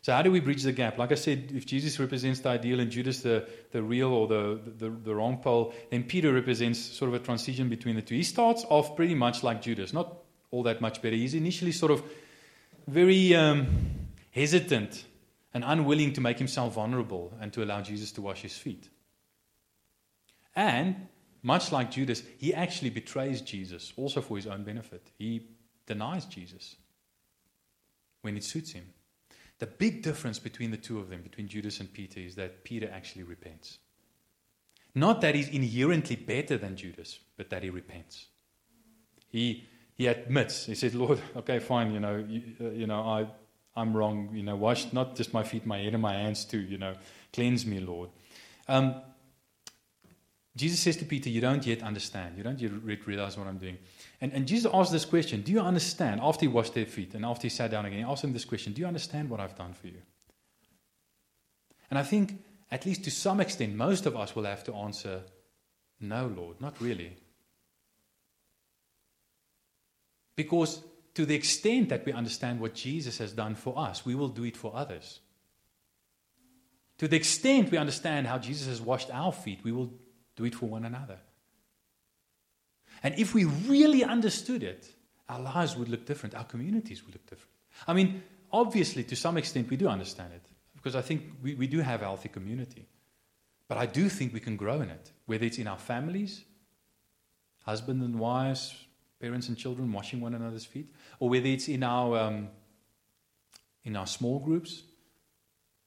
So, 0.00 0.12
how 0.12 0.22
do 0.22 0.32
we 0.32 0.40
bridge 0.40 0.62
the 0.62 0.72
gap? 0.72 0.98
Like 0.98 1.12
I 1.12 1.16
said, 1.16 1.52
if 1.54 1.66
Jesus 1.66 1.98
represents 1.98 2.40
the 2.40 2.50
ideal 2.50 2.80
and 2.80 2.90
Judas 2.90 3.20
the, 3.20 3.48
the 3.72 3.82
real 3.82 4.12
or 4.12 4.26
the, 4.26 4.60
the, 4.78 4.90
the 4.90 5.14
wrong 5.14 5.38
pole, 5.38 5.74
then 5.90 6.04
Peter 6.04 6.32
represents 6.32 6.78
sort 6.80 7.08
of 7.08 7.14
a 7.14 7.24
transition 7.24 7.68
between 7.68 7.96
the 7.96 8.02
two. 8.02 8.14
He 8.14 8.24
starts 8.24 8.64
off 8.68 8.96
pretty 8.96 9.14
much 9.14 9.42
like 9.42 9.62
Judas, 9.62 9.92
not 9.92 10.21
all 10.52 10.62
that 10.62 10.80
much 10.80 11.02
better. 11.02 11.16
He's 11.16 11.34
initially 11.34 11.72
sort 11.72 11.90
of 11.90 12.04
very 12.86 13.34
um, 13.34 13.66
hesitant 14.30 15.04
and 15.52 15.64
unwilling 15.64 16.12
to 16.12 16.20
make 16.20 16.38
himself 16.38 16.74
vulnerable 16.74 17.32
and 17.40 17.52
to 17.54 17.64
allow 17.64 17.80
Jesus 17.80 18.12
to 18.12 18.22
wash 18.22 18.42
his 18.42 18.56
feet. 18.56 18.88
And, 20.54 21.08
much 21.42 21.72
like 21.72 21.90
Judas, 21.90 22.22
he 22.38 22.54
actually 22.54 22.90
betrays 22.90 23.40
Jesus 23.40 23.92
also 23.96 24.20
for 24.20 24.36
his 24.36 24.46
own 24.46 24.62
benefit. 24.62 25.10
He 25.18 25.48
denies 25.86 26.26
Jesus 26.26 26.76
when 28.20 28.36
it 28.36 28.44
suits 28.44 28.72
him. 28.72 28.84
The 29.58 29.66
big 29.66 30.02
difference 30.02 30.38
between 30.38 30.70
the 30.70 30.76
two 30.76 30.98
of 30.98 31.08
them, 31.08 31.22
between 31.22 31.48
Judas 31.48 31.80
and 31.80 31.92
Peter, 31.92 32.20
is 32.20 32.34
that 32.34 32.64
Peter 32.64 32.90
actually 32.92 33.22
repents. 33.22 33.78
Not 34.94 35.20
that 35.22 35.34
he's 35.34 35.48
inherently 35.48 36.16
better 36.16 36.58
than 36.58 36.76
Judas, 36.76 37.18
but 37.36 37.48
that 37.50 37.62
he 37.62 37.70
repents. 37.70 38.26
He 39.28 39.64
he 39.94 40.06
admits, 40.06 40.66
he 40.66 40.74
says, 40.74 40.94
Lord, 40.94 41.20
okay, 41.36 41.58
fine, 41.58 41.92
you 41.92 42.00
know, 42.00 42.24
you, 42.28 42.42
uh, 42.60 42.70
you 42.70 42.86
know, 42.86 43.00
I, 43.00 43.26
I'm 43.74 43.96
wrong, 43.96 44.30
you 44.34 44.42
know, 44.42 44.56
wash 44.56 44.92
not 44.92 45.16
just 45.16 45.32
my 45.32 45.42
feet, 45.42 45.66
my 45.66 45.78
head 45.78 45.92
and 45.92 46.02
my 46.02 46.14
hands 46.14 46.44
too, 46.44 46.60
you 46.60 46.78
know, 46.78 46.94
cleanse 47.32 47.64
me, 47.66 47.80
Lord. 47.80 48.10
Um, 48.68 48.94
Jesus 50.54 50.80
says 50.80 50.96
to 50.98 51.04
Peter, 51.04 51.30
You 51.30 51.40
don't 51.40 51.66
yet 51.66 51.82
understand. 51.82 52.36
You 52.36 52.44
don't 52.44 52.60
yet 52.60 52.72
realize 53.06 53.38
what 53.38 53.46
I'm 53.46 53.58
doing. 53.58 53.78
And, 54.20 54.32
and 54.32 54.46
Jesus 54.46 54.70
asked 54.72 54.92
this 54.92 55.04
question 55.04 55.42
Do 55.42 55.52
you 55.52 55.60
understand? 55.60 56.20
After 56.22 56.42
he 56.44 56.48
washed 56.48 56.74
their 56.74 56.86
feet 56.86 57.14
and 57.14 57.24
after 57.24 57.42
he 57.42 57.48
sat 57.48 57.70
down 57.70 57.86
again, 57.86 58.00
he 58.00 58.04
asked 58.04 58.22
them 58.22 58.32
this 58.32 58.44
question 58.44 58.72
Do 58.72 58.82
you 58.82 58.86
understand 58.86 59.30
what 59.30 59.40
I've 59.40 59.56
done 59.56 59.72
for 59.72 59.86
you? 59.86 60.02
And 61.90 61.98
I 61.98 62.02
think, 62.02 62.42
at 62.70 62.86
least 62.86 63.04
to 63.04 63.10
some 63.10 63.40
extent, 63.40 63.74
most 63.74 64.06
of 64.06 64.16
us 64.16 64.36
will 64.36 64.44
have 64.44 64.64
to 64.64 64.74
answer, 64.74 65.22
No, 66.00 66.26
Lord, 66.26 66.60
not 66.60 66.80
really. 66.80 67.16
Because 70.36 70.82
to 71.14 71.26
the 71.26 71.34
extent 71.34 71.90
that 71.90 72.06
we 72.06 72.12
understand 72.12 72.60
what 72.60 72.74
Jesus 72.74 73.18
has 73.18 73.32
done 73.32 73.54
for 73.54 73.78
us, 73.78 74.04
we 74.06 74.14
will 74.14 74.28
do 74.28 74.44
it 74.44 74.56
for 74.56 74.72
others. 74.74 75.20
To 76.98 77.08
the 77.08 77.16
extent 77.16 77.70
we 77.70 77.78
understand 77.78 78.26
how 78.26 78.38
Jesus 78.38 78.68
has 78.68 78.80
washed 78.80 79.10
our 79.12 79.32
feet, 79.32 79.60
we 79.64 79.72
will 79.72 79.92
do 80.36 80.44
it 80.44 80.54
for 80.54 80.66
one 80.66 80.84
another. 80.84 81.18
And 83.02 83.18
if 83.18 83.34
we 83.34 83.44
really 83.44 84.04
understood 84.04 84.62
it, 84.62 84.88
our 85.28 85.40
lives 85.40 85.76
would 85.76 85.88
look 85.88 86.06
different, 86.06 86.34
our 86.34 86.44
communities 86.44 87.04
would 87.04 87.14
look 87.14 87.26
different. 87.26 87.52
I 87.86 87.92
mean, 87.94 88.22
obviously, 88.52 89.02
to 89.04 89.16
some 89.16 89.36
extent, 89.36 89.70
we 89.70 89.76
do 89.76 89.88
understand 89.88 90.32
it, 90.34 90.44
because 90.74 90.94
I 90.94 91.02
think 91.02 91.22
we, 91.42 91.54
we 91.54 91.66
do 91.66 91.80
have 91.80 92.02
a 92.02 92.04
healthy 92.04 92.28
community. 92.28 92.86
But 93.66 93.78
I 93.78 93.86
do 93.86 94.08
think 94.08 94.32
we 94.32 94.40
can 94.40 94.56
grow 94.56 94.80
in 94.80 94.90
it, 94.90 95.10
whether 95.26 95.44
it's 95.44 95.58
in 95.58 95.66
our 95.66 95.78
families, 95.78 96.44
husband 97.64 98.02
and 98.02 98.18
wives, 98.18 98.74
parents 99.22 99.48
and 99.48 99.56
children 99.56 99.92
washing 99.92 100.20
one 100.20 100.34
another's 100.34 100.64
feet, 100.64 100.92
or 101.20 101.30
whether 101.30 101.46
it's 101.46 101.68
in 101.68 101.84
our, 101.84 102.18
um, 102.18 102.48
in 103.84 103.94
our 103.94 104.06
small 104.06 104.40
groups, 104.40 104.82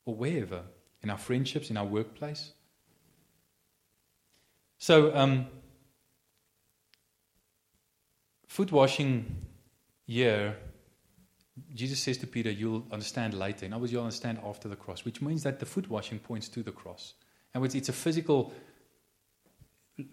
or 0.06 0.16
wherever, 0.16 0.62
in 1.04 1.10
our 1.10 1.18
friendships, 1.18 1.70
in 1.70 1.76
our 1.76 1.86
workplace. 1.86 2.54
So, 4.78 5.14
um, 5.14 5.48
foot 8.48 8.72
washing 8.72 9.46
here, 10.08 10.56
Jesus 11.74 12.00
says 12.00 12.18
to 12.20 12.28
Peter, 12.28 12.52
You'll 12.52 12.86
understand 12.90 13.34
later. 13.34 13.66
In 13.66 13.74
other 13.74 13.82
words, 13.82 13.92
you'll 13.92 14.04
understand 14.04 14.40
after 14.46 14.70
the 14.70 14.78
cross, 14.78 15.04
which 15.04 15.22
means 15.22 15.44
that 15.44 15.60
the 15.60 15.66
foot 15.66 15.90
washing 15.90 16.20
points 16.20 16.48
to 16.50 16.64
the 16.64 16.72
cross. 16.72 17.16
Words, 17.54 17.76
it's 17.76 17.90
a 17.90 17.94
physical 17.94 18.54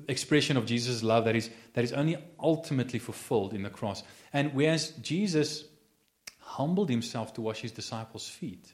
expression 0.09 0.57
of 0.57 0.67
Jesus' 0.67 1.03
love 1.03 1.25
that 1.25 1.37
is, 1.37 1.51
that 1.75 1.85
is 1.85 1.93
only 1.93 2.17
ultimately 2.39 2.99
fulfilled 2.99 3.53
in 3.53 3.63
the 3.63 3.71
cross. 3.71 4.03
And 4.33 4.55
whereas 4.55 4.91
Jesus 5.03 5.65
humbled 6.39 6.91
himself 6.91 7.35
to 7.35 7.41
wash 7.41 7.61
his 7.61 7.73
disciples' 7.73 8.29
feet, 8.29 8.73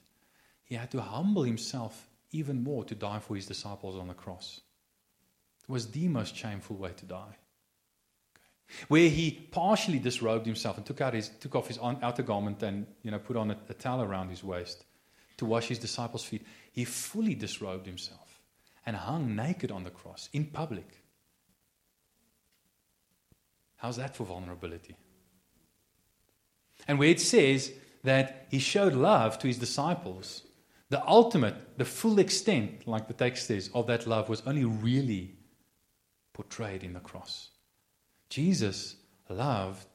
he 0.65 0.75
had 0.75 0.91
to 0.91 1.01
humble 1.01 1.45
himself 1.45 2.09
even 2.31 2.63
more 2.63 2.85
to 2.85 2.95
die 2.95 3.21
for 3.21 3.37
his 3.37 3.47
disciples 3.47 3.97
on 3.97 4.09
the 4.09 4.15
cross. 4.15 4.61
It 5.63 5.73
was 5.73 5.91
the 5.91 6.09
most 6.09 6.37
shameful 6.37 6.77
way 6.77 6.93
to 6.97 7.07
die. 7.07 7.37
Where 8.89 9.09
he 9.09 9.31
partially 9.31 9.99
disrobed 9.99 10.45
himself 10.45 10.77
and 10.77 10.85
took, 10.85 11.01
out 11.01 11.15
his, 11.15 11.31
took 11.41 11.55
off 11.55 11.69
his 11.69 11.79
outer 11.79 12.23
garment 12.23 12.63
and 12.63 12.87
you 13.03 13.11
know, 13.11 13.19
put 13.19 13.37
on 13.37 13.51
a, 13.51 13.57
a 13.71 13.75
towel 13.75 14.03
around 14.03 14.29
his 14.29 14.45
waist 14.45 14.85
to 15.39 15.47
wash 15.47 15.69
his 15.69 15.79
disciples' 15.79 16.25
feet, 16.25 16.45
he 16.73 16.85
fully 16.85 17.35
disrobed 17.35 17.87
himself 17.87 18.28
and 18.89 18.97
hung 18.97 19.37
naked 19.37 19.71
on 19.71 19.85
the 19.85 19.91
cross 19.91 20.31
in 20.33 20.47
public. 20.47 21.03
How's 23.77 23.99
that 23.99 24.17
for 24.17 24.25
vulnerability? 24.25 24.97
And 26.89 26.99
where 26.99 27.11
it 27.11 27.21
says 27.21 27.71
that 28.05 28.47
he 28.51 28.59
showed 28.59 28.95
love 28.95 29.39
to 29.41 29.47
his 29.47 29.59
disciples, 29.59 30.43
the 30.89 31.07
ultimate, 31.07 31.77
the 31.77 31.85
full 31.85 32.19
extent, 32.19 32.89
like 32.89 33.09
the 33.09 33.13
text 33.13 33.49
says, 33.49 33.69
of 33.75 33.87
that 33.89 34.07
love 34.07 34.31
was 34.31 34.43
only 34.47 34.65
really 34.65 35.37
portrayed 36.33 36.83
in 36.83 36.95
the 36.95 37.01
cross. 37.01 37.51
Jesus 38.31 38.97
loved 39.29 39.87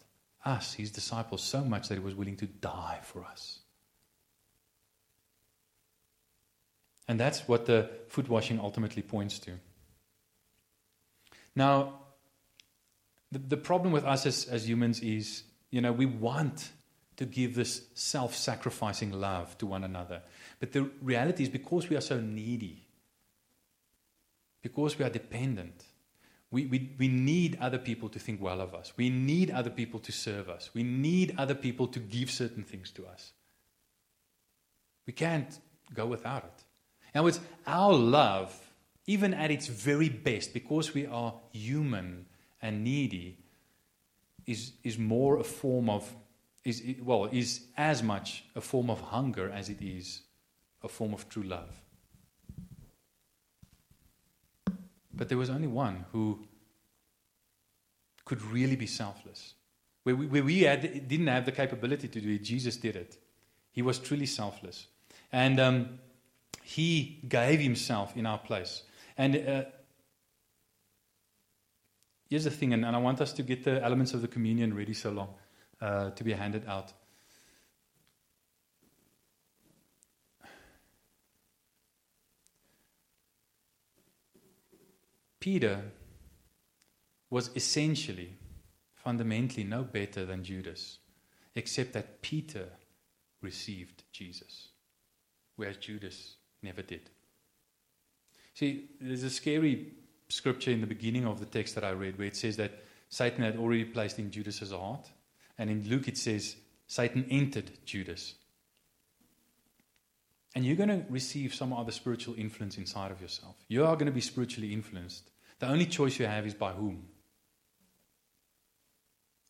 us, 0.45 0.75
his 0.75 0.91
disciples, 0.91 1.41
so 1.41 1.63
much 1.63 1.87
that 1.87 1.95
he 1.95 1.99
was 1.99 2.13
willing 2.13 2.37
to 2.37 2.45
die 2.45 2.99
for 3.01 3.23
us. 3.23 3.62
And 7.07 7.19
that's 7.19 7.47
what 7.47 7.65
the 7.65 7.89
foot 8.07 8.29
washing 8.29 8.59
ultimately 8.59 9.01
points 9.01 9.39
to. 9.39 9.51
Now, 11.55 11.99
the, 13.31 13.39
the 13.39 13.57
problem 13.57 13.91
with 13.91 14.05
us 14.05 14.25
as, 14.25 14.45
as 14.45 14.67
humans 14.67 14.99
is, 15.01 15.43
you 15.69 15.81
know, 15.81 15.91
we 15.91 16.05
want 16.05 16.71
to 17.17 17.25
give 17.25 17.55
this 17.55 17.83
self 17.93 18.35
sacrificing 18.35 19.11
love 19.11 19.57
to 19.57 19.65
one 19.65 19.83
another. 19.83 20.21
But 20.59 20.71
the 20.71 20.89
reality 21.01 21.43
is 21.43 21.49
because 21.49 21.89
we 21.89 21.95
are 21.95 22.01
so 22.01 22.19
needy, 22.19 22.87
because 24.61 24.97
we 24.97 25.05
are 25.05 25.09
dependent, 25.09 25.83
we, 26.51 26.65
we, 26.67 26.91
we 26.99 27.07
need 27.07 27.57
other 27.59 27.79
people 27.79 28.09
to 28.09 28.19
think 28.19 28.39
well 28.39 28.61
of 28.61 28.75
us. 28.75 28.93
We 28.95 29.09
need 29.09 29.49
other 29.49 29.71
people 29.71 29.99
to 30.01 30.11
serve 30.11 30.49
us. 30.49 30.69
We 30.73 30.83
need 30.83 31.33
other 31.37 31.55
people 31.55 31.87
to 31.87 31.99
give 31.99 32.29
certain 32.29 32.63
things 32.63 32.91
to 32.91 33.07
us. 33.07 33.31
We 35.07 35.13
can't 35.13 35.59
go 35.93 36.05
without 36.05 36.43
it. 36.43 36.62
In 37.13 37.19
other 37.19 37.25
words, 37.25 37.39
our 37.67 37.93
love, 37.93 38.57
even 39.05 39.33
at 39.33 39.51
its 39.51 39.67
very 39.67 40.09
best, 40.09 40.53
because 40.53 40.93
we 40.93 41.05
are 41.05 41.33
human 41.51 42.25
and 42.61 42.83
needy, 42.83 43.37
is, 44.45 44.73
is 44.83 44.97
more 44.97 45.37
a 45.37 45.43
form 45.43 45.89
of, 45.89 46.11
is, 46.63 46.83
well, 47.01 47.29
is 47.31 47.61
as 47.77 48.01
much 48.01 48.43
a 48.55 48.61
form 48.61 48.89
of 48.89 48.99
hunger 48.99 49.49
as 49.49 49.69
it 49.69 49.81
is 49.81 50.21
a 50.81 50.87
form 50.87 51.13
of 51.13 51.29
true 51.29 51.43
love. 51.43 51.81
But 55.13 55.29
there 55.29 55.37
was 55.37 55.49
only 55.49 55.67
one 55.67 56.05
who 56.11 56.47
could 58.25 58.41
really 58.41 58.75
be 58.75 58.87
selfless. 58.87 59.53
Where 60.03 60.15
we, 60.15 60.25
where 60.25 60.43
we 60.43 60.61
had, 60.61 61.07
didn't 61.07 61.27
have 61.27 61.45
the 61.45 61.51
capability 61.51 62.07
to 62.07 62.19
do 62.19 62.31
it, 62.31 62.43
Jesus 62.43 62.77
did 62.77 62.95
it. 62.95 63.17
He 63.71 63.81
was 63.81 63.99
truly 63.99 64.25
selfless. 64.25 64.87
And 65.31 65.59
um, 65.59 65.99
he 66.63 67.19
gave 67.27 67.59
himself 67.59 68.15
in 68.15 68.25
our 68.25 68.37
place. 68.37 68.83
And 69.17 69.35
uh, 69.35 69.63
here's 72.29 72.45
the 72.45 72.51
thing, 72.51 72.73
and, 72.73 72.85
and, 72.85 72.95
I 72.95 72.99
want 72.99 73.21
us 73.21 73.33
to 73.33 73.43
get 73.43 73.63
the 73.63 73.83
elements 73.83 74.13
of 74.13 74.21
the 74.21 74.27
communion 74.27 74.73
ready 74.73 74.93
so 74.93 75.11
long 75.11 75.35
uh, 75.81 76.11
to 76.11 76.23
be 76.23 76.31
handed 76.33 76.65
out. 76.67 76.93
Peter 85.39 85.81
was 87.29 87.49
essentially, 87.53 88.37
fundamentally, 88.95 89.65
no 89.65 89.83
better 89.83 90.25
than 90.25 90.41
Judas, 90.41 90.99
except 91.55 91.91
that 91.91 92.21
Peter 92.21 92.69
received 93.41 94.03
Jesus, 94.13 94.69
whereas 95.57 95.75
Judas 95.75 96.37
never 96.63 96.81
did. 96.81 97.09
See, 98.53 98.89
there's 99.01 99.23
a 99.23 99.29
scary 99.29 99.93
scripture 100.29 100.71
in 100.71 100.81
the 100.81 100.87
beginning 100.87 101.25
of 101.25 101.39
the 101.39 101.45
text 101.45 101.75
that 101.75 101.83
I 101.83 101.91
read 101.91 102.17
where 102.17 102.27
it 102.27 102.35
says 102.35 102.57
that 102.57 102.83
Satan 103.09 103.43
had 103.43 103.57
already 103.57 103.85
placed 103.85 104.19
in 104.19 104.31
Judas's 104.31 104.71
heart. 104.71 105.09
And 105.57 105.69
in 105.69 105.87
Luke 105.87 106.07
it 106.07 106.17
says 106.17 106.55
Satan 106.87 107.25
entered 107.29 107.71
Judas. 107.85 108.35
And 110.55 110.65
you're 110.65 110.75
going 110.75 110.89
to 110.89 111.05
receive 111.09 111.53
some 111.53 111.73
other 111.73 111.91
spiritual 111.91 112.35
influence 112.35 112.77
inside 112.77 113.11
of 113.11 113.21
yourself. 113.21 113.55
You 113.67 113.85
are 113.85 113.95
going 113.95 114.05
to 114.05 114.11
be 114.11 114.21
spiritually 114.21 114.71
influenced 114.71 115.29
the 115.63 115.69
only 115.69 115.85
choice 115.85 116.19
you 116.19 116.25
have 116.25 116.45
is 116.45 116.53
by 116.53 116.73
whom. 116.73 117.07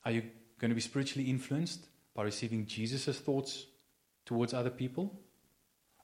Are 0.06 0.12
you 0.12 0.22
going 0.60 0.70
to 0.70 0.76
be 0.76 0.82
spiritually 0.82 1.28
influenced 1.28 1.88
by 2.14 2.22
receiving 2.22 2.68
Jesus' 2.68 3.18
thoughts 3.18 3.66
towards 4.24 4.54
other 4.54 4.70
people? 4.70 5.20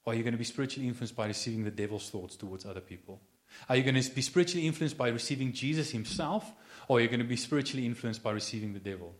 Are 0.06 0.14
you 0.14 0.22
going 0.22 0.32
to 0.32 0.38
be 0.38 0.44
spiritually 0.44 0.88
influenced 0.88 1.14
by 1.14 1.26
receiving 1.26 1.64
the 1.64 1.70
devil's 1.70 2.08
thoughts 2.08 2.36
towards 2.36 2.64
other 2.64 2.80
people? 2.80 3.20
Are 3.68 3.76
you 3.76 3.82
going 3.82 4.00
to 4.00 4.10
be 4.10 4.22
spiritually 4.22 4.66
influenced 4.66 4.96
by 4.96 5.08
receiving 5.08 5.52
Jesus 5.52 5.90
himself? 5.90 6.52
Or 6.88 6.98
are 6.98 7.00
you 7.00 7.08
going 7.08 7.20
to 7.20 7.26
be 7.26 7.36
spiritually 7.36 7.86
influenced 7.86 8.22
by 8.22 8.32
receiving 8.32 8.72
the 8.72 8.80
devil? 8.80 9.14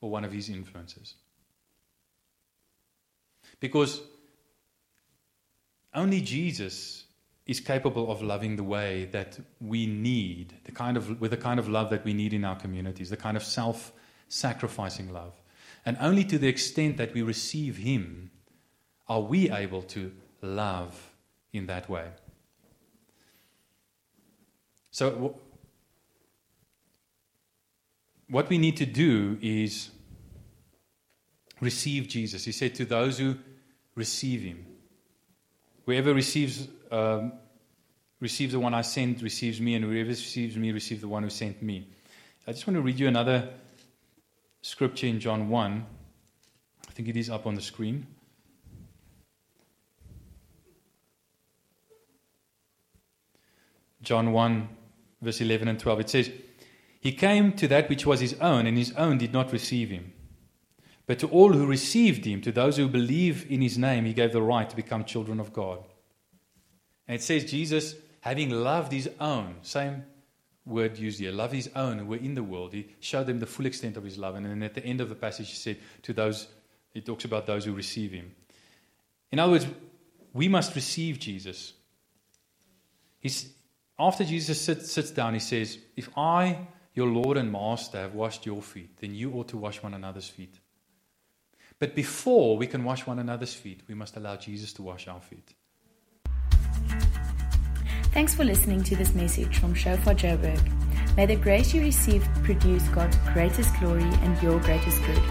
Or 0.00 0.10
one 0.10 0.24
of 0.24 0.32
his 0.32 0.48
influences? 0.48 1.14
Because 3.58 4.00
only 5.94 6.20
Jesus 6.20 7.04
is 7.46 7.60
capable 7.60 8.10
of 8.12 8.22
loving 8.22 8.56
the 8.56 8.62
way 8.62 9.08
that 9.12 9.38
we 9.60 9.86
need, 9.86 10.54
the 10.64 10.72
kind 10.72 10.96
of, 10.96 11.20
with 11.20 11.32
the 11.32 11.36
kind 11.36 11.58
of 11.58 11.68
love 11.68 11.90
that 11.90 12.04
we 12.04 12.14
need 12.14 12.32
in 12.32 12.44
our 12.44 12.56
communities, 12.56 13.10
the 13.10 13.16
kind 13.16 13.36
of 13.36 13.42
self 13.42 13.92
sacrificing 14.28 15.12
love. 15.12 15.34
And 15.84 15.96
only 16.00 16.24
to 16.24 16.38
the 16.38 16.46
extent 16.48 16.96
that 16.98 17.12
we 17.12 17.22
receive 17.22 17.78
Him 17.78 18.30
are 19.10 19.20
we 19.20 19.50
able 19.50 19.82
to 19.82 20.12
love 20.40 21.10
in 21.52 21.66
that 21.66 21.90
way. 21.90 22.06
So, 24.92 25.34
what 28.28 28.48
we 28.48 28.56
need 28.56 28.76
to 28.76 28.86
do 28.86 29.36
is 29.42 29.90
receive 31.60 32.06
Jesus. 32.06 32.44
He 32.44 32.52
said, 32.52 32.76
To 32.76 32.84
those 32.84 33.18
who 33.18 33.36
receive 33.96 34.42
Him, 34.42 34.64
whoever 35.86 36.14
receives 36.14 36.68
um, 36.92 37.32
receives 38.20 38.52
the 38.52 38.60
one 38.60 38.74
I 38.74 38.82
sent 38.82 39.22
receives 39.22 39.60
me, 39.60 39.74
and 39.74 39.84
whoever 39.84 40.10
receives 40.10 40.56
me 40.56 40.70
receives 40.70 41.00
the 41.00 41.08
one 41.08 41.24
who 41.24 41.30
sent 41.30 41.60
me. 41.62 41.88
I 42.46 42.52
just 42.52 42.64
want 42.66 42.76
to 42.76 42.80
read 42.80 42.98
you 42.98 43.08
another 43.08 43.48
scripture 44.62 45.08
in 45.08 45.18
John 45.18 45.48
1. 45.48 45.86
I 46.88 46.92
think 46.92 47.08
it 47.08 47.16
is 47.16 47.28
up 47.28 47.46
on 47.46 47.56
the 47.56 47.60
screen. 47.60 48.06
John 54.10 54.32
1, 54.32 54.68
verse 55.22 55.40
11 55.40 55.68
and 55.68 55.78
12. 55.78 56.00
It 56.00 56.10
says, 56.10 56.32
He 56.98 57.12
came 57.12 57.52
to 57.52 57.68
that 57.68 57.88
which 57.88 58.04
was 58.04 58.18
his 58.18 58.34
own, 58.40 58.66
and 58.66 58.76
his 58.76 58.92
own 58.94 59.18
did 59.18 59.32
not 59.32 59.52
receive 59.52 59.90
him. 59.90 60.12
But 61.06 61.20
to 61.20 61.28
all 61.28 61.52
who 61.52 61.64
received 61.64 62.24
him, 62.24 62.40
to 62.40 62.50
those 62.50 62.76
who 62.76 62.88
believe 62.88 63.46
in 63.48 63.62
his 63.62 63.78
name, 63.78 64.06
he 64.06 64.12
gave 64.12 64.32
the 64.32 64.42
right 64.42 64.68
to 64.68 64.74
become 64.74 65.04
children 65.04 65.38
of 65.38 65.52
God. 65.52 65.78
And 67.06 67.14
it 67.14 67.22
says, 67.22 67.48
Jesus, 67.48 67.94
having 68.22 68.50
loved 68.50 68.90
his 68.90 69.08
own, 69.20 69.58
same 69.62 70.02
word 70.66 70.98
used 70.98 71.20
here, 71.20 71.30
love 71.30 71.52
his 71.52 71.70
own 71.76 71.98
who 71.98 72.06
were 72.06 72.16
in 72.16 72.34
the 72.34 72.42
world, 72.42 72.72
he 72.72 72.88
showed 72.98 73.28
them 73.28 73.38
the 73.38 73.46
full 73.46 73.66
extent 73.66 73.96
of 73.96 74.02
his 74.02 74.18
love. 74.18 74.34
And 74.34 74.44
then 74.44 74.64
at 74.64 74.74
the 74.74 74.84
end 74.84 75.00
of 75.00 75.08
the 75.08 75.14
passage, 75.14 75.50
he 75.50 75.54
said, 75.54 75.78
to 76.02 76.12
those, 76.12 76.48
he 76.92 77.00
talks 77.00 77.24
about 77.24 77.46
those 77.46 77.64
who 77.64 77.74
receive 77.74 78.10
him. 78.10 78.34
In 79.30 79.38
other 79.38 79.52
words, 79.52 79.68
we 80.32 80.48
must 80.48 80.74
receive 80.74 81.20
Jesus. 81.20 81.74
He's, 83.20 83.52
after 84.00 84.24
Jesus 84.24 84.60
sits, 84.60 84.90
sits 84.90 85.10
down, 85.10 85.34
he 85.34 85.40
says, 85.40 85.78
If 85.96 86.08
I, 86.16 86.66
your 86.94 87.06
Lord 87.06 87.36
and 87.36 87.52
Master, 87.52 87.98
have 87.98 88.14
washed 88.14 88.46
your 88.46 88.62
feet, 88.62 88.96
then 89.00 89.14
you 89.14 89.32
ought 89.34 89.48
to 89.48 89.58
wash 89.58 89.82
one 89.82 89.94
another's 89.94 90.28
feet. 90.28 90.58
But 91.78 91.94
before 91.94 92.56
we 92.56 92.66
can 92.66 92.82
wash 92.82 93.06
one 93.06 93.18
another's 93.18 93.54
feet, 93.54 93.82
we 93.88 93.94
must 93.94 94.16
allow 94.16 94.36
Jesus 94.36 94.72
to 94.74 94.82
wash 94.82 95.06
our 95.06 95.20
feet. 95.20 95.54
Thanks 98.12 98.34
for 98.34 98.44
listening 98.44 98.82
to 98.84 98.96
this 98.96 99.14
message 99.14 99.58
from 99.58 99.74
Shofar 99.74 100.14
Joburg. 100.14 101.16
May 101.16 101.26
the 101.26 101.36
grace 101.36 101.74
you 101.74 101.82
receive 101.82 102.26
produce 102.42 102.88
God's 102.88 103.16
greatest 103.32 103.78
glory 103.78 104.02
and 104.02 104.42
your 104.42 104.58
greatest 104.60 105.00
good. 105.04 105.22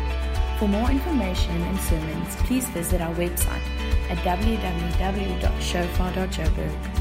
For 0.59 0.67
more 0.67 0.91
information 0.91 1.59
and 1.61 1.80
sermons, 1.80 2.36
please 2.47 2.67
visit 2.70 3.01
our 3.01 3.15
website 3.15 3.63
at 4.09 4.17
www.shofar.joburg. 4.20 6.99